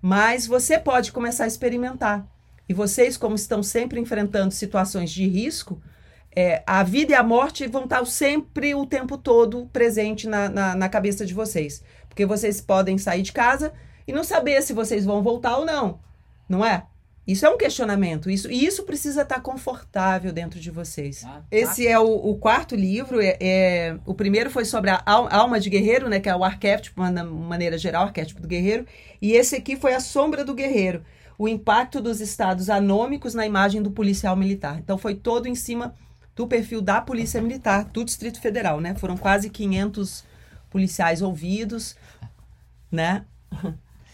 [0.00, 2.24] Mas você pode começar a experimentar.
[2.68, 5.82] E vocês, como estão sempre enfrentando situações de risco,
[6.30, 10.76] é, a vida e a morte vão estar sempre o tempo todo presente na, na,
[10.76, 11.82] na, cabeça de vocês.
[12.08, 13.72] Porque vocês podem sair de casa
[14.06, 15.98] e não saber se vocês vão voltar ou não.
[16.48, 16.86] Não é?
[17.26, 18.28] Isso é um questionamento.
[18.30, 21.24] Isso, e isso precisa estar confortável dentro de vocês.
[21.24, 21.44] Ah, tá.
[21.50, 23.20] Esse é o, o quarto livro.
[23.20, 27.02] É, é, o primeiro foi sobre a alma de guerreiro, né, que é o arquétipo,
[27.02, 28.86] de maneira geral, o arquétipo do guerreiro.
[29.22, 31.02] E esse aqui foi a sombra do guerreiro.
[31.38, 34.78] O impacto dos estados anômicos na imagem do policial militar.
[34.78, 35.94] Então foi todo em cima
[36.36, 38.94] do perfil da Polícia Militar do Distrito Federal, né?
[38.94, 40.24] Foram quase 500
[40.68, 41.96] policiais ouvidos,
[42.90, 43.24] né?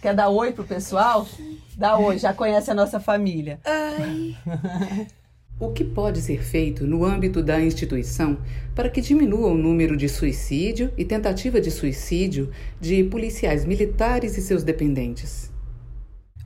[0.01, 1.29] Quer dar oi pro pessoal?
[1.77, 3.61] Dá oi, já conhece a nossa família.
[3.65, 4.37] Ai.
[5.61, 8.39] O que pode ser feito no âmbito da instituição
[8.75, 14.41] para que diminua o número de suicídio e tentativa de suicídio de policiais militares e
[14.41, 15.53] seus dependentes?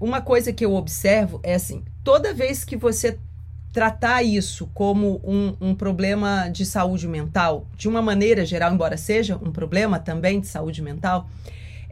[0.01, 3.17] Uma coisa que eu observo é assim: toda vez que você
[3.73, 9.37] tratar isso como um, um, problema de saúde mental, de uma maneira geral, embora seja
[9.37, 11.29] um problema também de saúde mental,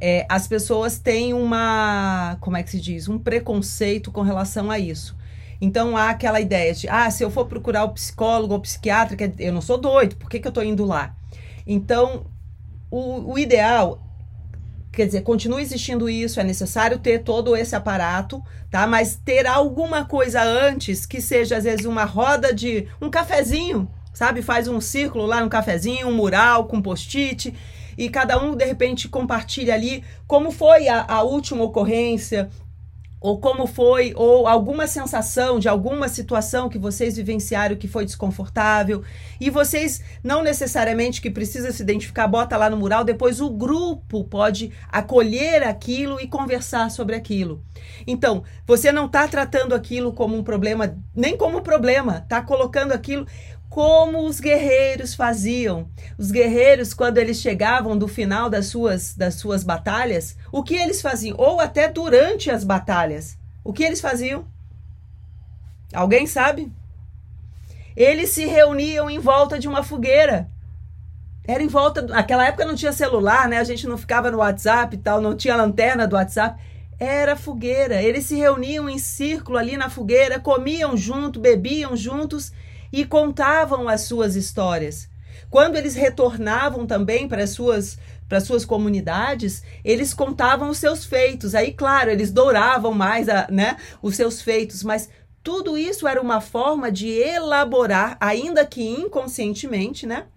[0.04, 4.76] é, as pessoas têm uma, como é que se diz, um preconceito com relação a
[4.76, 5.16] isso.
[5.60, 9.52] Então há aquela ideia de, ah, se eu for procurar o psicólogo ou psiquiatra, eu
[9.52, 11.14] não sou doido, por que, que eu estou indo lá?
[11.64, 12.26] Então,
[12.90, 14.02] o, o ideal
[14.90, 18.86] Quer dizer, continua existindo isso, é necessário ter todo esse aparato, tá?
[18.86, 22.86] Mas ter alguma coisa antes que seja, às vezes, uma roda de.
[23.00, 24.42] um cafezinho, sabe?
[24.42, 27.54] Faz um círculo lá, um cafezinho, um mural com post-it,
[27.96, 32.50] e cada um, de repente, compartilha ali como foi a, a última ocorrência,
[33.22, 39.02] ou como foi, ou alguma sensação de alguma situação que vocês vivenciaram que foi desconfortável.
[39.40, 44.24] E vocês, não necessariamente que precisa se identificar, bota lá no mural, depois o grupo
[44.24, 47.62] pode acolher aquilo e conversar sobre aquilo.
[48.06, 53.26] Então, você não está tratando aquilo como um problema, nem como problema, está colocando aquilo
[53.72, 55.88] como os guerreiros faziam.
[56.18, 61.00] Os guerreiros, quando eles chegavam do final das suas, das suas batalhas, o que eles
[61.00, 61.34] faziam?
[61.38, 64.44] Ou até durante as batalhas, o que eles faziam?
[65.94, 66.70] Alguém sabe?
[67.96, 70.50] Eles se reuniam em volta de uma fogueira.
[71.48, 72.02] Era em volta.
[72.02, 73.56] Naquela época não tinha celular, né?
[73.56, 76.62] A gente não ficava no WhatsApp e tal, não tinha lanterna do WhatsApp.
[76.98, 78.02] Era fogueira.
[78.02, 82.52] Eles se reuniam em círculo ali na fogueira, comiam junto, bebiam juntos
[82.92, 85.08] e contavam as suas histórias.
[85.48, 91.54] Quando eles retornavam também para as suas para suas comunidades, eles contavam os seus feitos.
[91.54, 95.10] Aí, claro, eles douravam mais a, né, os seus feitos, mas
[95.42, 100.28] tudo isso era uma forma de elaborar, ainda que inconscientemente, né,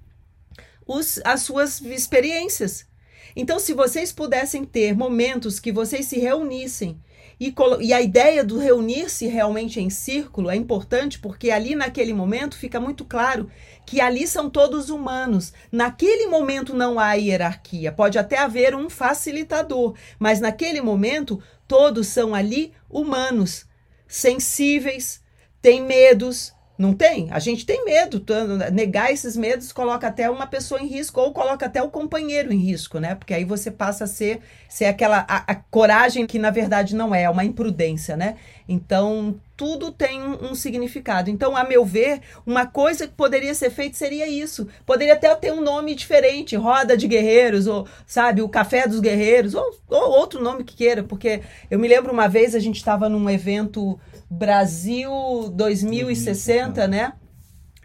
[0.86, 2.86] os, as suas experiências.
[3.34, 7.00] Então, se vocês pudessem ter momentos que vocês se reunissem
[7.40, 12.58] e, e a ideia do reunir-se realmente em círculo é importante porque ali naquele momento
[12.58, 13.50] fica muito claro
[13.86, 15.54] que ali são todos humanos.
[15.72, 22.34] Naquele momento não há hierarquia, pode até haver um facilitador, mas naquele momento todos são
[22.34, 23.66] ali humanos,
[24.08, 25.22] sensíveis,
[25.62, 27.30] têm medos, não tem?
[27.32, 28.24] A gente tem medo.
[28.74, 32.58] Negar esses medos coloca até uma pessoa em risco ou coloca até o companheiro em
[32.58, 33.16] risco, né?
[33.16, 37.16] Porque aí você passa a ser, ser aquela a, a coragem que na verdade não
[37.16, 38.36] é, é uma imprudência, né?
[38.68, 41.30] Então, tudo tem um, um, significado.
[41.30, 44.68] Então, a meu ver, uma coisa que poderia ser feita seria isso.
[44.86, 49.54] Poderia até ter um nome diferente, Roda de Guerreiros, ou, sabe, o Café dos Guerreiros,
[49.54, 53.08] ou, ou outro nome que queira, porque eu me lembro uma vez a gente estava
[53.08, 57.14] num evento Brasil 2060, né?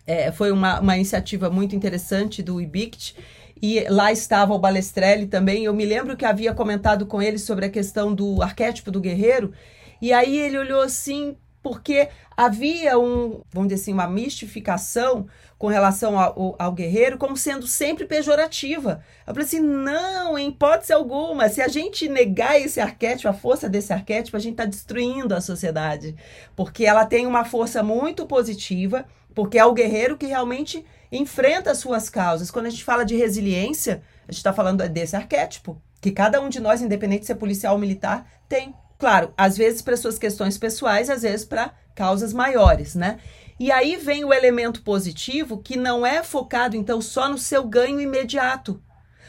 [0.06, 3.14] É, foi uma, uma iniciativa muito interessante do IBICT.
[3.62, 5.64] E lá estava o Balestrelli também.
[5.64, 9.52] Eu me lembro que havia comentado com ele sobre a questão do arquétipo do guerreiro.
[10.00, 15.26] E aí ele olhou assim porque havia um, vamos dizer assim, uma mistificação
[15.60, 19.04] com relação ao, ao, guerreiro como sendo sempre pejorativa.
[19.26, 23.68] Eu falei assim, não, em hipótese alguma, se a gente negar esse arquétipo, a força
[23.68, 26.16] desse arquétipo, a gente está destruindo a sociedade,
[26.56, 31.78] porque ela tem uma força muito positiva, porque é o guerreiro que realmente enfrenta as
[31.78, 32.50] suas causas.
[32.50, 36.48] Quando a gente fala de resiliência, a gente está falando desse arquétipo, que cada um
[36.48, 38.74] de nós, independente de ser policial ou militar, tem.
[38.98, 43.18] Claro, às vezes para suas questões pessoais, às vezes para causas maiores, né?
[43.58, 48.00] E aí vem o elemento positivo que não é focado então só no seu ganho
[48.00, 48.82] imediato.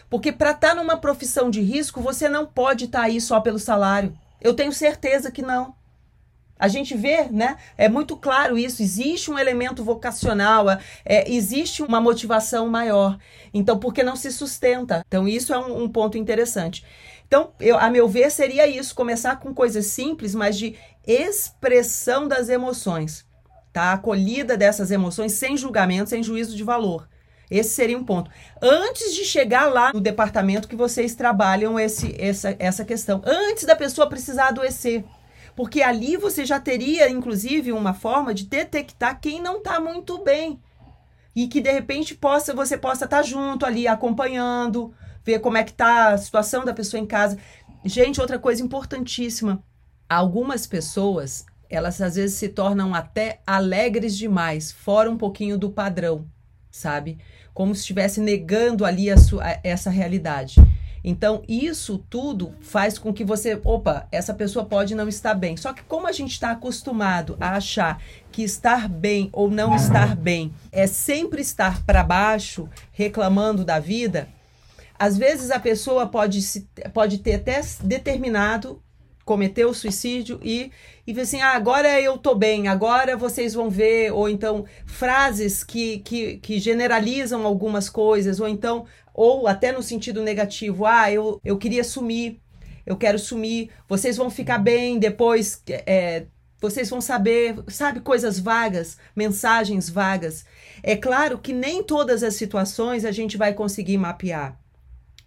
[0.09, 3.41] Porque para estar tá numa profissão de risco, você não pode estar tá aí só
[3.41, 4.17] pelo salário.
[4.39, 5.75] Eu tenho certeza que não.
[6.57, 7.57] A gente vê, né?
[7.77, 8.81] É muito claro isso.
[8.81, 13.17] Existe um elemento vocacional, é, é existe uma motivação maior.
[13.53, 15.03] Então, por que não se sustenta?
[15.05, 16.85] Então, isso é um, um ponto interessante.
[17.31, 20.75] Então, eu, a meu ver, seria isso: começar com coisas simples, mas de
[21.05, 23.25] expressão das emoções,
[23.73, 23.93] tá?
[23.93, 27.07] Acolhida dessas emoções sem julgamento, sem juízo de valor.
[27.51, 28.31] Esse seria um ponto.
[28.61, 33.75] Antes de chegar lá no departamento que vocês trabalham esse, essa, essa questão, antes da
[33.75, 35.03] pessoa precisar adoecer.
[35.53, 40.61] Porque ali você já teria, inclusive, uma forma de detectar quem não está muito bem.
[41.35, 44.93] E que de repente possa, você possa estar tá junto ali, acompanhando,
[45.25, 47.37] ver como é que tá a situação da pessoa em casa.
[47.83, 49.61] Gente, outra coisa importantíssima.
[50.11, 56.25] Algumas pessoas, elas às vezes se tornam até alegres demais, fora um pouquinho do padrão,
[56.69, 57.17] sabe?
[57.53, 60.55] Como se estivesse negando ali a sua, essa realidade.
[61.01, 65.55] Então, isso tudo faz com que você, opa, essa pessoa pode não estar bem.
[65.55, 70.13] Só que como a gente está acostumado a achar que estar bem ou não estar
[70.13, 74.27] bem é sempre estar para baixo, reclamando da vida,
[74.99, 78.83] às vezes a pessoa pode, se, pode ter até determinado
[79.25, 80.71] cometer o suicídio e
[81.05, 85.99] e assim, ah, agora eu tô bem, agora vocês vão ver, ou então frases que,
[85.99, 91.57] que, que generalizam algumas coisas, ou então, ou até no sentido negativo, ah, eu, eu
[91.57, 92.39] queria sumir,
[92.85, 96.27] eu quero sumir, vocês vão ficar bem depois, é,
[96.61, 100.45] vocês vão saber, sabe, coisas vagas, mensagens vagas.
[100.83, 104.61] É claro que nem todas as situações a gente vai conseguir mapear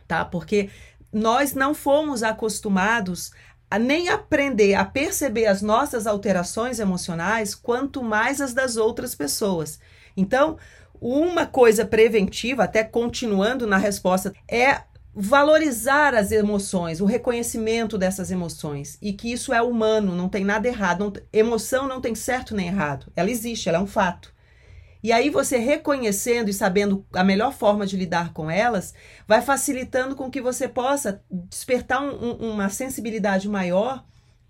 [0.07, 0.25] tá?
[0.25, 0.71] Porque
[1.13, 3.33] nós não fomos acostumados
[3.71, 9.81] a nem aprender a perceber as nossas alterações emocionais, quanto mais as das outras pessoas.
[10.17, 10.57] Então,
[11.01, 14.83] uma coisa preventiva, até continuando na resposta, é
[15.15, 20.67] valorizar as emoções, o reconhecimento dessas emoções e que isso é humano, não tem nada
[20.67, 21.05] errado.
[21.05, 24.34] Não, emoção não tem certo nem errado, ela existe, ela é um fato.
[25.05, 28.95] E aí você reconhecendo e sabendo a melhor forma de lidar com elas,
[29.29, 34.03] vai facilitando com que você possa despertar um, um, uma sensibilidade maior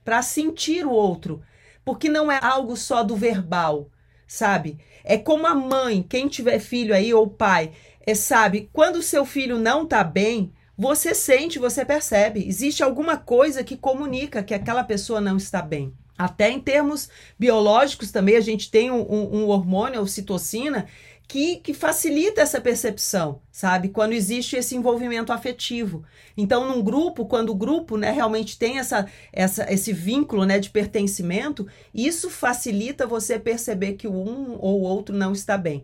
[0.05, 1.43] para sentir o outro,
[1.85, 3.91] porque não é algo só do verbal,
[4.29, 4.79] sabe?
[5.03, 7.73] É como a mãe, quem tiver filho aí ou pai,
[8.07, 13.17] é sabe, quando o seu filho não tá bem, você sente, você percebe, existe alguma
[13.17, 15.93] coisa que comunica que aquela pessoa não está bem.
[16.17, 20.87] Até em termos biológicos também, a gente tem um, um, hormônio, a ocitocina,
[21.27, 23.89] que, que, facilita essa percepção, sabe?
[23.89, 26.05] Quando existe esse envolvimento afetivo.
[26.37, 30.71] Então, num grupo, quando o grupo né, realmente tem essa, essa, esse vínculo né, de
[30.71, 35.83] pertencimento, isso facilita você perceber que um ou outro não está bem.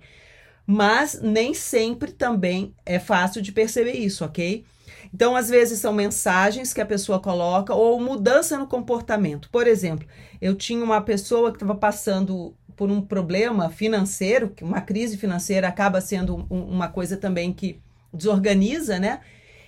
[0.66, 4.64] Mas nem sempre também é fácil de perceber isso, ok?
[5.12, 9.48] Então, às vezes, são mensagens que a pessoa coloca ou mudança no comportamento.
[9.50, 10.06] Por exemplo,
[10.40, 15.68] eu tinha uma pessoa que estava passando por um problema financeiro, que uma crise financeira
[15.68, 17.78] acaba sendo um, uma coisa também que
[18.12, 19.20] desorganiza, né?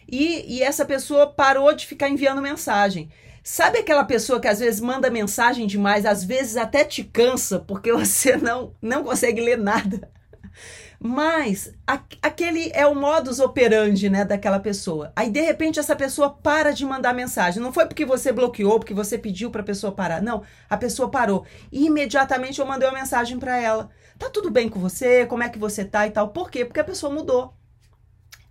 [0.09, 3.11] E, e essa pessoa parou de ficar enviando mensagem.
[3.45, 7.93] Sabe aquela pessoa que às vezes manda mensagem demais, às vezes até te cansa, porque
[7.93, 10.09] você não, não consegue ler nada?
[11.05, 15.13] Mas a, aquele é o modus operandi, né, daquela pessoa.
[15.17, 17.61] Aí de repente essa pessoa para de mandar mensagem.
[17.61, 20.23] Não foi porque você bloqueou, porque você pediu para a pessoa parar.
[20.23, 21.45] Não, a pessoa parou.
[21.73, 23.91] E imediatamente eu mandei uma mensagem para ela.
[24.17, 25.27] Tá tudo bem com você?
[25.27, 26.29] Como é que você tá e tal?
[26.29, 26.65] Por quê?
[26.65, 27.53] Porque a pessoa mudou.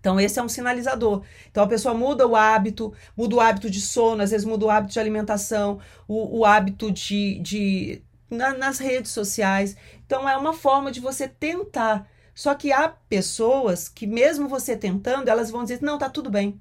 [0.01, 1.23] Então, esse é um sinalizador.
[1.49, 4.69] Então, a pessoa muda o hábito, muda o hábito de sono, às vezes muda o
[4.69, 7.39] hábito de alimentação, o, o hábito de.
[7.39, 9.77] de na, nas redes sociais.
[10.05, 15.29] Então, é uma forma de você tentar só que há pessoas que, mesmo você tentando,
[15.29, 16.59] elas vão dizer: não, tá tudo bem.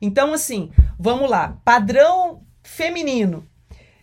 [0.00, 1.60] Então, assim, vamos lá.
[1.64, 3.46] Padrão feminino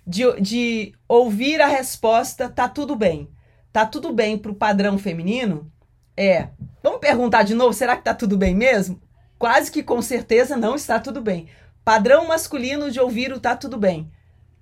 [0.06, 3.30] de, de ouvir a resposta: tá tudo bem.
[3.72, 5.72] Tá tudo bem para o padrão feminino?
[6.16, 6.50] É.
[6.84, 9.02] Vamos perguntar de novo: será que tá tudo bem mesmo?
[9.38, 11.48] Quase que com certeza não está tudo bem.
[11.84, 14.12] Padrão masculino de ouvir o tá tudo bem.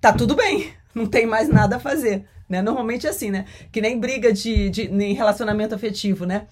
[0.00, 0.72] Tá tudo bem.
[0.94, 2.62] não tem mais nada a fazer, né?
[2.62, 3.44] Normalmente é assim, né?
[3.72, 6.46] Que nem briga de, de relacionamento afetivo, né?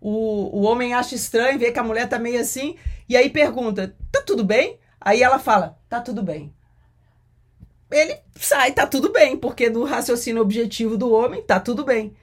[0.00, 2.76] O, o homem acha estranho, vê que a mulher tá meio assim,
[3.08, 4.78] e aí pergunta, tá tudo bem?
[5.00, 6.52] Aí ela fala, tá tudo bem.
[7.90, 12.16] Ele sai, tá tudo bem, porque no raciocínio objetivo do homem, tá tudo bem.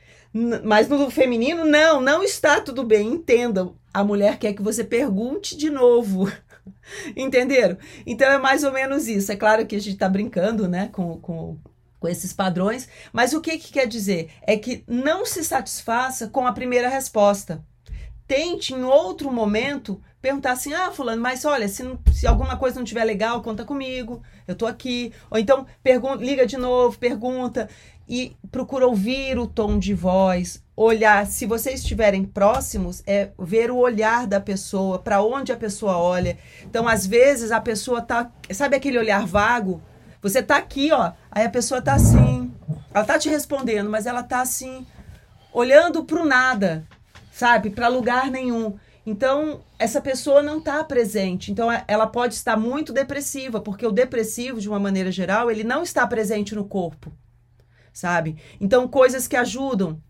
[0.64, 3.08] Mas no feminino, não, não está tudo bem.
[3.08, 3.76] Entendam.
[3.94, 6.32] A mulher quer que você pergunte de novo.
[7.16, 7.78] Entenderam?
[8.06, 9.32] Então é mais ou menos isso.
[9.32, 11.58] É claro que a gente está brincando, né, com, com,
[12.00, 14.32] com esses padrões, mas o que, que quer dizer?
[14.42, 17.64] É que não se satisfaça com a primeira resposta.
[18.28, 21.84] Tente em outro momento perguntar assim: ah, Fulano, mas olha, se,
[22.14, 25.12] se alguma coisa não estiver legal, conta comigo, eu tô aqui.
[25.30, 27.68] Ou então pergunta, liga de novo, pergunta
[28.08, 31.28] e procura ouvir o tom de voz, olhar.
[31.28, 36.38] Se vocês estiverem próximos, é ver o olhar da pessoa, para onde a pessoa olha.
[36.64, 38.32] Então, às vezes, a pessoa tá.
[38.52, 39.82] Sabe aquele olhar vago?
[40.22, 41.12] Você tá aqui, ó.
[41.32, 42.54] Aí a pessoa tá assim.
[42.94, 44.86] Ela tá te respondendo, mas ela tá assim,
[45.54, 46.86] olhando pro nada,
[47.32, 47.70] sabe?
[47.70, 48.78] Para lugar nenhum.
[49.06, 51.52] Então, essa pessoa não está presente.
[51.52, 55.84] Então, ela pode estar muito depressiva, porque o depressivo, de uma maneira geral, ele não
[55.84, 57.12] está presente no corpo
[58.00, 58.38] sabe?
[58.60, 60.02] Então, coisas que ajudam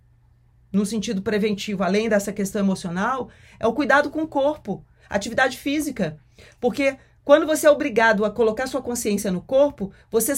[0.71, 3.29] no sentido preventivo, além dessa questão emocional,
[3.59, 6.19] é o cuidado com o corpo, atividade física.
[6.59, 6.97] Porque
[7.29, 10.33] quando você é obrigado a colocar sua consciência no corpo, você,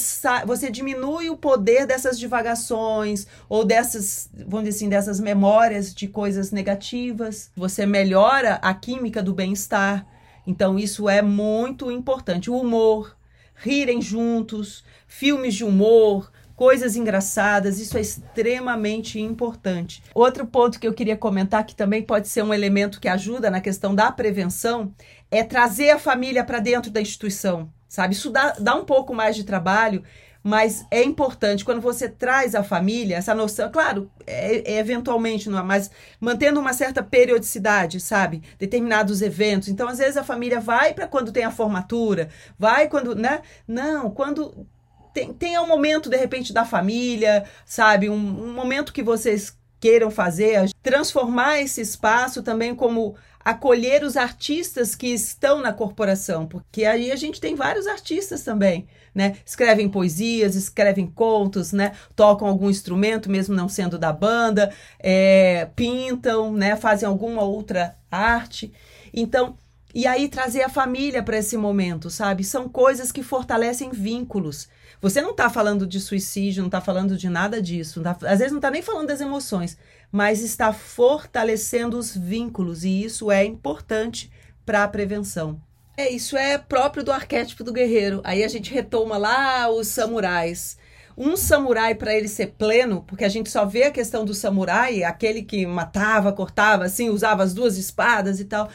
[0.46, 6.52] você diminui o poder dessas divagações ou dessas, vamos dizer assim, dessas memórias de coisas
[6.52, 7.50] negativas.
[7.56, 10.06] Você melhora a química do bem-estar.
[10.46, 12.52] Então, isso é muito importante.
[12.52, 13.16] O humor,
[13.56, 16.30] rirem juntos, filmes de humor,
[16.62, 20.04] coisas engraçadas, isso é extremamente importante.
[20.14, 23.60] Outro ponto que eu queria comentar, que também pode ser um elemento que ajuda na
[23.60, 24.94] questão da prevenção,
[25.32, 28.14] é trazer a família para dentro da instituição, sabe?
[28.14, 30.04] Isso dá, dá um pouco mais de trabalho,
[30.44, 35.58] mas é importante quando você traz a família, essa noção, claro, é, é eventualmente, não
[35.58, 35.90] é, mas
[36.20, 38.44] mantendo uma certa periodicidade, sabe?
[38.60, 39.68] Determinados eventos.
[39.68, 43.42] Então, às vezes a família vai para quando tem a formatura, vai quando, né?
[43.68, 44.68] Não, quando
[45.14, 48.10] tem, tenha um momento, de repente, da família, sabe?
[48.10, 54.96] Um, um momento que vocês queiram fazer, transformar esse espaço também como acolher os artistas
[54.96, 59.38] que estão na corporação, porque aí a gente tem vários artistas também, né?
[59.44, 61.94] Escrevem poesias, escrevem contos, né?
[62.16, 66.76] Tocam algum instrumento, mesmo não sendo da banda, é, pintam, né?
[66.76, 68.72] Fazem alguma outra arte.
[69.12, 69.58] Então,
[69.94, 72.44] e aí trazer a família para esse momento, sabe?
[72.44, 74.70] São coisas que fortalecem vínculos.
[75.02, 78.02] Você não está falando de suicídio, não está falando de nada disso.
[78.02, 79.78] Tá, às vezes não está nem falando das emoções,
[80.12, 84.32] mas está fortalecendo os vínculos e isso é importante
[84.66, 85.60] para a prevenção.
[85.98, 88.22] É, isso é próprio do arquétipo do guerreiro.
[88.24, 90.78] Aí a gente retoma lá os samurais.
[91.18, 95.04] Um samurai, para ele ser pleno, porque a gente só vê a questão do samurai,
[95.04, 98.70] aquele que matava, cortava, assim, usava as duas espadas e tal.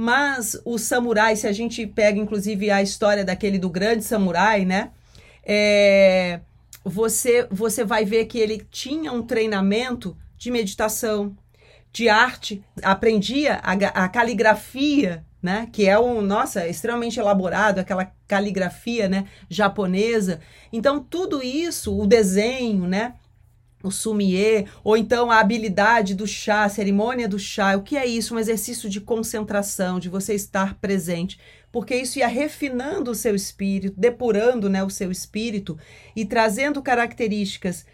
[0.00, 4.92] Mas o samurai, se a gente pega inclusive a história daquele do grande samurai, né?
[5.50, 6.40] é,
[6.84, 11.34] você, você vai ver que ele tinha um treinamento de meditação,
[11.90, 13.72] de arte, aprendia a,
[14.04, 15.68] a caligrafia, né?
[15.72, 19.24] Que é um, nossa, extremamente elaborado, aquela caligrafia, né?
[19.48, 20.40] Japonesa.
[20.70, 23.14] Então, tudo isso, o desenho, né?
[23.82, 27.76] O sumier, ou então a habilidade do chá, a cerimônia do chá.
[27.76, 28.34] O que é isso?
[28.34, 31.38] Um exercício de concentração, de você estar presente
[31.70, 35.78] porque isso ia refinando o seu espírito, depurando né, o seu espírito
[36.16, 37.84] e trazendo características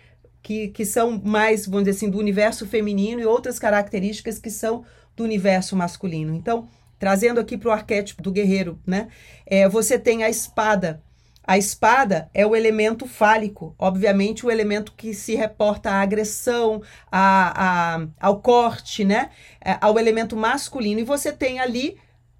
[0.42, 4.84] que, que são mais, vamos dizer assim, do universo feminino e outras características que são
[5.16, 6.34] do universo masculino.
[6.34, 6.68] Então,
[6.98, 9.08] trazendo aqui para o arquétipo do guerreiro, né?
[9.46, 11.02] É, você tem a espada.
[11.46, 16.82] A espada é o elemento fálico, obviamente o elemento que se reporta à agressão,
[17.12, 19.30] a, a, ao corte, né?
[19.62, 21.00] É, ao elemento masculino.
[21.00, 21.98] E você tem ali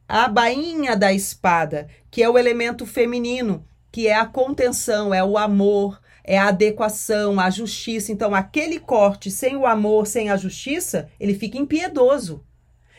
[0.09, 5.37] a bainha da espada, que é o elemento feminino, que é a contenção, é o
[5.37, 8.11] amor, é a adequação, a justiça.
[8.11, 12.43] Então, aquele corte sem o amor, sem a justiça, ele fica impiedoso.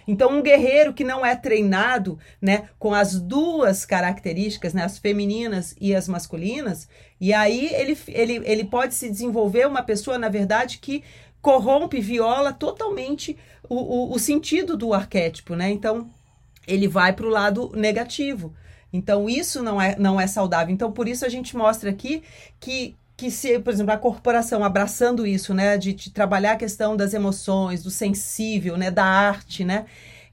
[0.08, 5.76] Então, um guerreiro que não é treinado, né, com as duas características, né, as femininas
[5.80, 6.88] e as masculinas,
[7.20, 11.04] e aí ele, ele, ele pode se desenvolver uma pessoa, na verdade, que
[11.42, 13.38] corrompe, viola totalmente
[13.70, 15.70] o, o, o sentido do arquétipo, né?
[15.70, 16.10] Então,
[16.68, 18.54] ele vai para o lado negativo.
[18.92, 20.74] Então, isso não é, não é saudável.
[20.74, 22.24] Então, por isso a gente mostra aqui
[22.60, 26.96] que, que se, por exemplo, a corporação abraçando isso, né, de, de trabalhar a questão
[26.98, 29.86] das emoções, do sensível, né, da arte, né,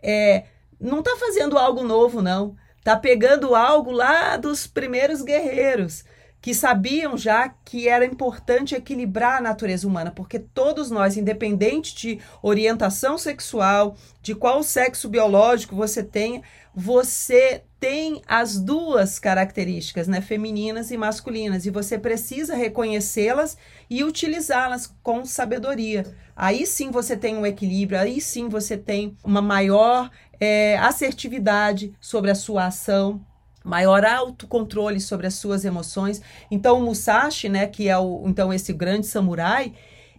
[0.03, 0.45] é,
[0.80, 2.57] não está fazendo algo novo, não.
[2.78, 6.05] Está pegando algo lá dos primeiros guerreiros,
[6.41, 12.18] que sabiam já que era importante equilibrar a natureza humana, porque todos nós, independente de
[12.43, 16.43] orientação sexual, de qual sexo biológico você tenha,
[16.74, 23.59] você tem as duas características, né, femininas e masculinas, e você precisa reconhecê-las
[23.91, 26.07] e utilizá-las com sabedoria.
[26.37, 30.09] Aí sim você tem um equilíbrio, aí sim você tem uma maior
[30.39, 33.20] é, assertividade sobre a sua ação,
[33.64, 36.22] maior autocontrole sobre as suas emoções.
[36.53, 39.72] Então, o Musashi, né, que é o, então esse grande samurai,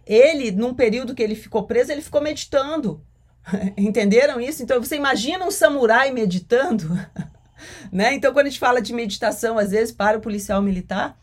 [0.06, 3.02] ele, num período que ele ficou preso, ele ficou meditando.
[3.74, 4.62] Entenderam isso?
[4.62, 6.90] Então, você imagina um samurai meditando?
[7.92, 8.14] né?
[8.14, 11.18] Então, quando a gente fala de meditação, às vezes, para o policial militar,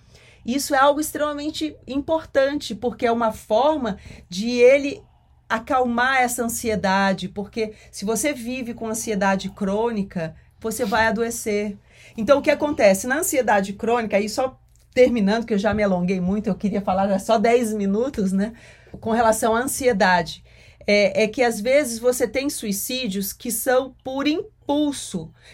[0.45, 5.01] isso é algo extremamente importante, porque é uma forma de ele
[5.47, 11.77] acalmar essa ansiedade, porque se você vive com ansiedade crônica, você vai adoecer.
[12.15, 13.05] Então, o que acontece?
[13.05, 14.57] Na ansiedade crônica, aí só
[14.93, 18.53] terminando, que eu já me alonguei muito, eu queria falar só 10 minutos, né?
[18.99, 20.43] Com relação à ansiedade.
[20.87, 24.60] É, é, que às vezes você tem suicídios que são por impulso.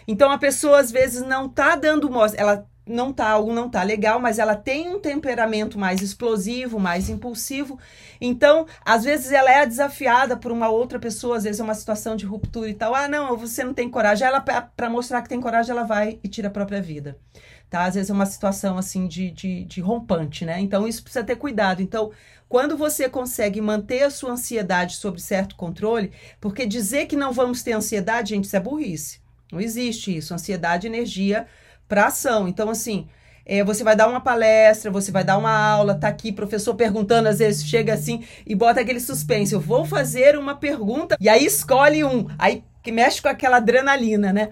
[0.07, 3.83] Então a pessoa às vezes não tá dando mostra, ela não tá, algo não tá
[3.83, 7.77] legal, mas ela tem um temperamento mais explosivo, mais impulsivo.
[8.19, 12.15] Então, às vezes ela é desafiada por uma outra pessoa, às vezes é uma situação
[12.15, 12.95] de ruptura e tal.
[12.95, 14.27] Ah, não, você não tem coragem.
[14.27, 17.17] Ela para mostrar que tem coragem, ela vai e tira a própria vida.
[17.69, 17.83] Tá?
[17.83, 20.59] Às vezes é uma situação assim de, de, de rompante, né?
[20.61, 21.81] Então isso precisa ter cuidado.
[21.81, 22.11] Então,
[22.49, 27.61] quando você consegue manter a sua ansiedade sob certo controle, porque dizer que não vamos
[27.61, 29.19] ter ansiedade, gente, isso é burrice.
[29.51, 30.33] Não existe isso.
[30.33, 31.45] Ansiedade, energia
[31.87, 32.47] para ação.
[32.47, 33.07] Então, assim,
[33.45, 37.29] é, você vai dar uma palestra, você vai dar uma aula, tá aqui, professor perguntando,
[37.29, 39.53] às vezes chega assim e bota aquele suspense.
[39.53, 44.33] Eu vou fazer uma pergunta, e aí escolhe um, aí que mexe com aquela adrenalina,
[44.33, 44.49] né?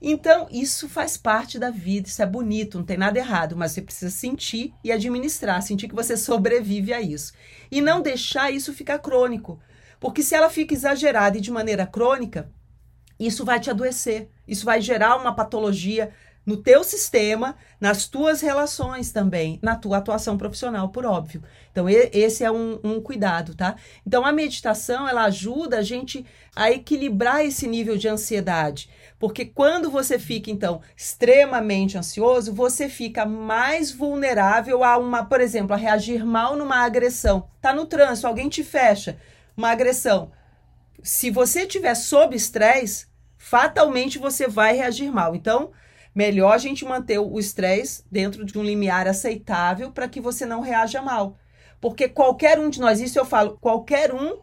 [0.00, 3.82] Então, isso faz parte da vida, isso é bonito, não tem nada errado, mas você
[3.82, 7.32] precisa sentir e administrar, sentir que você sobrevive a isso.
[7.70, 9.60] E não deixar isso ficar crônico.
[9.98, 12.50] Porque se ela fica exagerada e de maneira crônica,
[13.18, 16.12] isso vai te adoecer, isso vai gerar uma patologia
[16.48, 21.42] no teu sistema, nas tuas relações também, na tua atuação profissional, por óbvio.
[21.70, 23.76] Então, esse é um, um, cuidado, tá?
[24.06, 26.24] Então, a meditação, ela ajuda a gente
[26.56, 28.88] a equilibrar esse nível de ansiedade.
[29.18, 35.74] Porque quando você fica, então, extremamente ansioso, você fica mais vulnerável a uma, por exemplo,
[35.74, 37.48] a reagir mal numa agressão.
[37.60, 39.18] Tá no trânsito, alguém te fecha,
[39.56, 40.30] uma agressão.
[41.02, 43.06] Se você tiver sob estresse,
[43.36, 45.34] fatalmente você vai reagir mal.
[45.34, 45.72] Então,
[46.14, 50.60] melhor a gente manter o estresse dentro de um limiar aceitável para que você não
[50.60, 51.36] reaja mal.
[51.80, 54.38] Porque qualquer um de nós, isso eu falo, qualquer um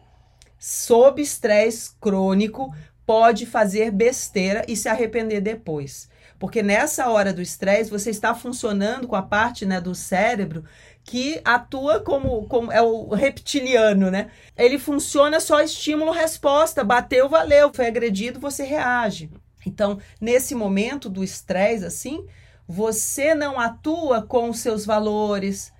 [0.58, 2.74] sob estresse crônico
[3.06, 6.10] pode fazer besteira e se arrepender depois.
[6.38, 10.64] Porque nessa hora do estresse, você está funcionando com a parte né, do cérebro
[11.02, 14.28] que atua como, como é o reptiliano, né?
[14.56, 16.82] Ele funciona só estímulo-resposta.
[16.82, 17.72] Bateu, valeu.
[17.72, 19.30] Foi agredido, você reage.
[19.64, 22.26] Então, nesse momento do estresse, assim,
[22.68, 25.72] você não atua com os seus valores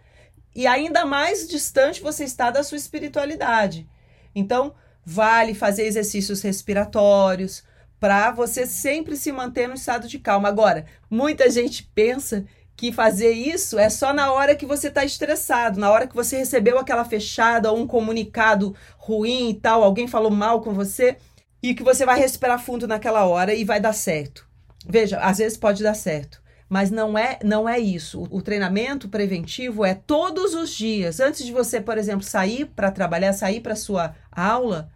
[0.54, 3.86] e ainda mais distante você está da sua espiritualidade.
[4.34, 4.74] Então,
[5.08, 7.62] vale fazer exercícios respiratórios
[8.00, 10.48] para você sempre se manter no estado de calma.
[10.48, 12.44] Agora, muita gente pensa
[12.76, 16.36] que fazer isso é só na hora que você está estressado, na hora que você
[16.38, 21.16] recebeu aquela fechada ou um comunicado ruim e tal, alguém falou mal com você
[21.62, 24.46] e que você vai respirar fundo naquela hora e vai dar certo.
[24.86, 28.26] Veja, às vezes pode dar certo, mas não é não é isso.
[28.30, 33.32] O treinamento preventivo é todos os dias, antes de você, por exemplo, sair para trabalhar,
[33.32, 34.90] sair para sua aula,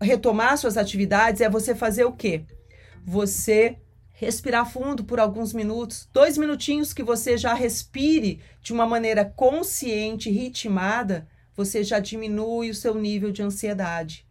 [0.00, 2.44] retomar suas atividades, é você fazer o quê?
[3.04, 3.78] Você
[4.12, 10.30] respirar fundo por alguns minutos, dois minutinhos que você já respire de uma maneira consciente,
[10.30, 14.26] ritmada, você já diminui o seu nível de ansiedade.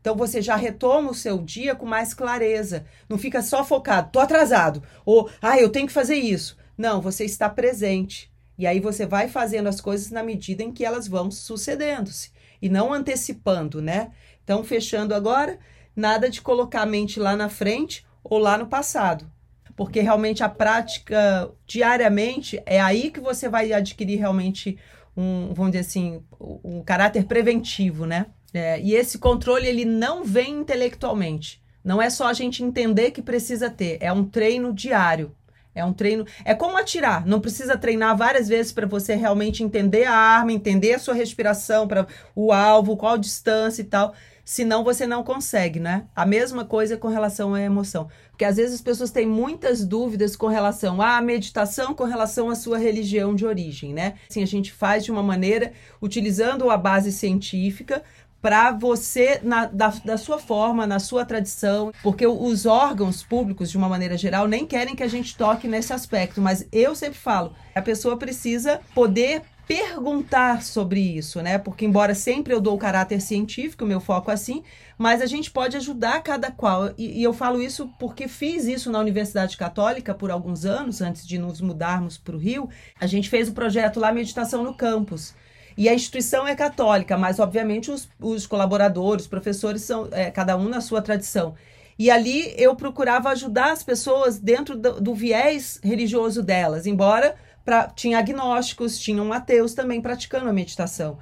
[0.00, 2.86] Então você já retoma o seu dia com mais clareza.
[3.08, 6.56] Não fica só focado, tô atrasado, ou ah, eu tenho que fazer isso.
[6.76, 8.32] Não, você está presente.
[8.56, 12.30] E aí você vai fazendo as coisas na medida em que elas vão sucedendo-se
[12.60, 14.10] e não antecipando, né?
[14.48, 15.58] Então, fechando agora,
[15.94, 19.30] nada de colocar a mente lá na frente ou lá no passado.
[19.76, 24.78] Porque realmente a prática diariamente é aí que você vai adquirir realmente
[25.14, 28.24] um, vamos dizer assim, um caráter preventivo, né?
[28.54, 31.62] É, e esse controle ele não vem intelectualmente.
[31.84, 35.36] Não é só a gente entender que precisa ter, é um treino diário.
[35.74, 36.26] É um treino.
[36.44, 37.24] É como atirar.
[37.24, 41.86] Não precisa treinar várias vezes para você realmente entender a arma, entender a sua respiração,
[41.86, 44.12] para o alvo, qual distância e tal.
[44.48, 46.06] Senão você não consegue, né?
[46.16, 48.08] A mesma coisa com relação à emoção.
[48.30, 52.54] Porque às vezes as pessoas têm muitas dúvidas com relação à meditação, com relação à
[52.54, 54.14] sua religião de origem, né?
[54.26, 58.02] Assim, a gente faz de uma maneira utilizando a base científica
[58.40, 63.76] para você, na, da, da sua forma, na sua tradição, porque os órgãos públicos, de
[63.76, 67.52] uma maneira geral, nem querem que a gente toque nesse aspecto, mas eu sempre falo,
[67.74, 71.58] a pessoa precisa poder perguntar sobre isso, né?
[71.58, 74.62] Porque embora sempre eu dou o caráter científico, meu foco é assim,
[74.96, 76.94] mas a gente pode ajudar cada qual.
[76.96, 81.26] E, e, eu falo isso porque fiz isso na Universidade Católica por alguns anos, antes
[81.26, 82.70] de nos mudarmos para o Rio.
[82.98, 85.34] A gente fez o projeto lá Meditação no Campus.
[85.76, 90.56] E a instituição é católica, mas obviamente os, os colaboradores, os professores são é, cada
[90.56, 91.54] um na sua tradição.
[91.98, 97.36] E ali eu procurava ajudar as pessoas dentro do, do viés religioso delas, embora
[97.68, 101.18] pra, tinha agnósticos, tinham ateus também praticando a meditação.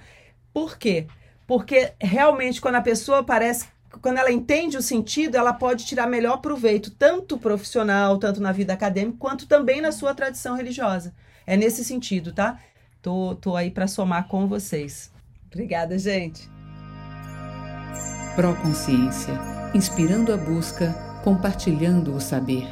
[0.54, 1.08] Por quê?
[1.44, 3.66] Porque realmente quando a pessoa parece
[4.00, 8.72] quando ela entende o sentido, ela pode tirar melhor proveito, tanto profissional, tanto na vida
[8.72, 11.12] acadêmica, quanto também na sua tradição religiosa.
[11.44, 12.60] É nesse sentido, tá?
[13.02, 15.10] Tô, tô aí para somar com vocês.
[15.50, 16.48] Obrigada, gente.
[18.36, 19.34] Proconsciência,
[19.74, 20.92] inspirando a busca,
[21.24, 22.68] compartilhando o saber.